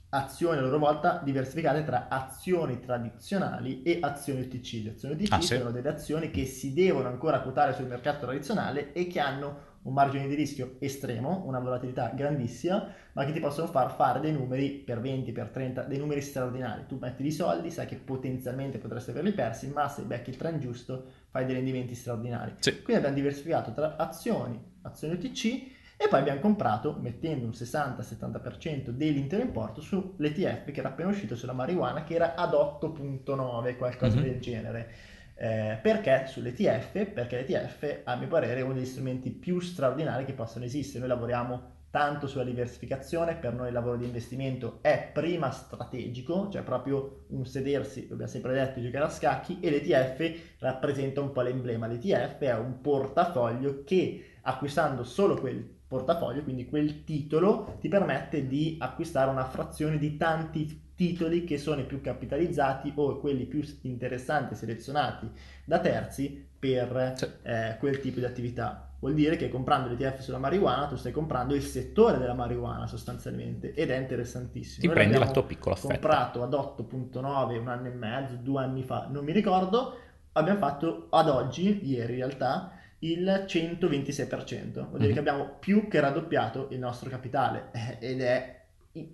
azioni 0.09 0.57
a 0.57 0.61
loro 0.61 0.77
volta 0.77 1.21
diversificate 1.23 1.83
tra 1.83 2.07
azioni 2.07 2.79
tradizionali 2.79 3.81
e 3.83 3.99
azioni 4.01 4.41
UTC. 4.41 4.83
Le 4.83 4.89
azioni 4.91 5.15
UTC 5.15 5.31
ah, 5.33 5.41
sì. 5.41 5.57
sono 5.57 5.71
delle 5.71 5.89
azioni 5.89 6.31
che 6.31 6.45
si 6.45 6.73
devono 6.73 7.07
ancora 7.07 7.41
quotare 7.41 7.73
sul 7.73 7.87
mercato 7.87 8.25
tradizionale 8.25 8.93
e 8.93 9.07
che 9.07 9.19
hanno 9.19 9.65
un 9.87 9.93
margine 9.93 10.27
di 10.27 10.35
rischio 10.35 10.75
estremo, 10.79 11.43
una 11.45 11.59
volatilità 11.59 12.11
grandissima, 12.13 12.93
ma 13.13 13.25
che 13.25 13.31
ti 13.31 13.39
possono 13.39 13.67
far 13.67 13.95
fare 13.95 14.19
dei 14.19 14.33
numeri 14.33 14.71
per 14.71 14.99
20, 14.99 15.31
per 15.31 15.47
30, 15.47 15.83
dei 15.83 15.97
numeri 15.97 16.21
straordinari. 16.21 16.85
Tu 16.87 16.97
metti 16.99 17.23
di 17.23 17.31
soldi, 17.31 17.71
sai 17.71 17.85
che 17.85 17.95
potenzialmente 17.95 18.79
potresti 18.79 19.11
averli 19.11 19.31
persi, 19.31 19.67
ma 19.69 19.87
se 19.87 20.01
becchi 20.03 20.31
il 20.31 20.35
trend 20.35 20.59
giusto 20.59 21.05
fai 21.29 21.45
dei 21.45 21.55
rendimenti 21.55 21.95
straordinari. 21.95 22.55
Sì. 22.59 22.71
Quindi 22.81 22.95
abbiamo 22.95 23.15
diversificato 23.15 23.71
tra 23.71 23.95
azioni, 23.95 24.61
azioni 24.81 25.13
UTC 25.13 25.75
e 25.99 26.07
poi 26.07 26.19
abbiamo 26.19 26.39
comprato, 26.39 26.95
mettendo 27.01 27.45
un 27.45 27.51
60-70% 27.51 28.89
dell'intero 28.89 29.41
importo 29.41 29.81
sull'ETF 29.81 30.71
che 30.71 30.79
era 30.79 30.89
appena 30.89 31.09
uscito 31.09 31.35
sulla 31.35 31.53
marijuana, 31.53 32.03
che 32.03 32.13
era 32.13 32.35
ad 32.35 32.53
8.9, 32.53 33.75
qualcosa 33.77 34.15
mm-hmm. 34.15 34.23
del 34.23 34.39
genere. 34.39 34.91
Eh, 35.33 35.79
perché 35.81 36.25
sull'ETF? 36.27 37.05
Perché 37.11 37.37
l'ETF, 37.37 38.01
a 38.03 38.15
mio 38.15 38.27
parere, 38.27 38.59
è 38.59 38.63
uno 38.63 38.75
degli 38.75 38.85
strumenti 38.85 39.31
più 39.31 39.59
straordinari 39.59 40.23
che 40.23 40.33
possono 40.33 40.65
esistere. 40.65 40.99
Noi 40.99 41.09
lavoriamo 41.09 41.75
tanto 41.89 42.27
sulla 42.27 42.43
diversificazione, 42.43 43.35
per 43.35 43.53
noi 43.53 43.67
il 43.67 43.73
lavoro 43.73 43.97
di 43.97 44.05
investimento 44.05 44.77
è 44.81 45.09
prima 45.11 45.49
strategico, 45.49 46.49
cioè 46.51 46.61
proprio 46.61 47.25
un 47.29 47.43
sedersi, 47.43 48.07
abbiamo 48.11 48.27
sempre 48.27 48.53
detto, 48.53 48.79
giocare 48.81 49.05
a 49.05 49.09
scacchi 49.09 49.59
e 49.61 49.71
l'ETF 49.71 50.59
rappresenta 50.59 51.21
un 51.21 51.31
po' 51.31 51.41
l'emblema. 51.41 51.87
L'ETF 51.87 52.37
è 52.37 52.55
un 52.55 52.81
portafoglio 52.81 53.83
che 53.83 54.35
acquistando 54.43 55.03
solo 55.03 55.35
quel 55.35 55.76
portafoglio, 55.87 56.43
quindi 56.43 56.67
quel 56.67 57.03
titolo 57.03 57.77
ti 57.79 57.87
permette 57.87 58.47
di 58.47 58.75
acquistare 58.79 59.29
una 59.31 59.45
frazione 59.45 59.97
di 59.97 60.17
tanti 60.17 60.85
titoli 60.95 61.43
che 61.43 61.57
sono 61.57 61.81
i 61.81 61.85
più 61.85 62.01
capitalizzati 62.01 62.91
o 62.95 63.19
quelli 63.19 63.45
più 63.45 63.61
interessanti 63.81 64.55
selezionati 64.55 65.29
da 65.63 65.79
terzi 65.79 66.45
per 66.59 67.13
eh, 67.43 67.77
quel 67.79 67.99
tipo 67.99 68.19
di 68.19 68.25
attività. 68.25 68.91
Vuol 68.99 69.13
dire 69.13 69.35
che 69.35 69.47
comprando 69.47 69.87
l'ETF 69.89 70.19
sulla 70.21 70.39
marijuana 70.39 70.87
tu 70.87 70.95
stai 70.95 71.11
comprando 71.11 71.53
il 71.53 71.61
settore 71.61 72.17
della 72.17 72.33
marijuana 72.33 72.87
sostanzialmente 72.87 73.73
ed 73.73 73.91
è 73.91 73.97
interessantissimo. 73.97 74.79
Ti 74.79 74.87
Noi 74.87 74.95
prendi 74.95 75.17
la 75.19 75.29
tua 75.29 75.43
piccola 75.45 75.75
fetta. 75.75 75.99
comprato 75.99 76.41
ad 76.41 76.53
8.9 76.53 77.59
un 77.59 77.67
anno 77.67 77.87
e 77.87 77.91
mezzo, 77.91 78.35
due 78.35 78.63
anni 78.63 78.81
fa, 78.83 79.07
non 79.09 79.23
mi 79.23 79.31
ricordo, 79.33 79.97
abbiamo 80.31 80.57
fatto 80.59 81.07
ad 81.11 81.29
oggi, 81.29 81.87
ieri 81.87 82.13
in 82.13 82.17
realtà, 82.17 82.71
il 82.99 83.45
126%, 83.47 84.71
vuol 84.73 84.89
dire 84.91 85.05
mm-hmm. 85.05 85.13
che 85.13 85.19
abbiamo 85.19 85.55
più 85.59 85.87
che 85.87 85.99
raddoppiato 85.99 86.69
il 86.71 86.79
nostro 86.79 87.09
capitale 87.09 87.69
ed 87.99 88.21
è 88.21 88.55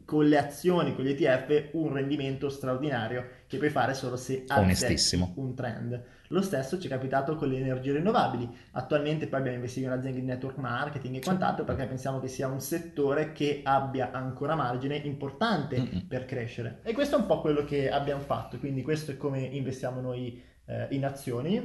con 0.06 0.28
le 0.28 0.38
azioni, 0.38 0.96
con 0.96 1.04
gli 1.04 1.10
ETF, 1.10 1.70
un 1.74 1.92
rendimento 1.92 2.50
straordinario 2.50 3.28
che 3.48 3.58
puoi 3.58 3.70
fare 3.70 3.94
solo 3.94 4.16
se 4.16 4.46
accetti 4.48 5.20
un 5.36 5.54
trend. 5.56 6.04
Lo 6.30 6.42
stesso 6.42 6.80
ci 6.80 6.88
è 6.88 6.90
capitato 6.90 7.36
con 7.36 7.50
le 7.50 7.58
energie 7.58 7.92
rinnovabili. 7.92 8.50
Attualmente 8.72 9.28
poi 9.28 9.40
abbiamo 9.40 9.58
investito 9.58 9.88
in 9.88 9.92
aziende 9.92 10.20
di 10.20 10.26
network 10.26 10.58
marketing 10.58 11.18
e 11.18 11.20
quant'altro 11.20 11.64
perché 11.64 11.86
pensiamo 11.86 12.20
che 12.20 12.28
sia 12.28 12.48
un 12.48 12.60
settore 12.60 13.34
che 13.34 13.62
abbia 13.64 14.12
ancora 14.12 14.56
margine 14.56 14.96
importante 14.96 15.80
Mm-mm. 15.80 16.08
per 16.08 16.26
crescere. 16.26 16.80
E 16.84 16.94
questo 16.94 17.18
è 17.18 17.20
un 17.20 17.26
po' 17.26 17.42
quello 17.42 17.66
che 17.66 17.92
abbiamo 17.92 18.22
fatto, 18.22 18.58
quindi 18.58 18.82
questo 18.82 19.12
è 19.12 19.18
come 19.18 19.42
investiamo 19.42 20.00
noi 20.02 20.42
eh, 20.66 20.88
in 20.92 21.06
azioni. 21.06 21.62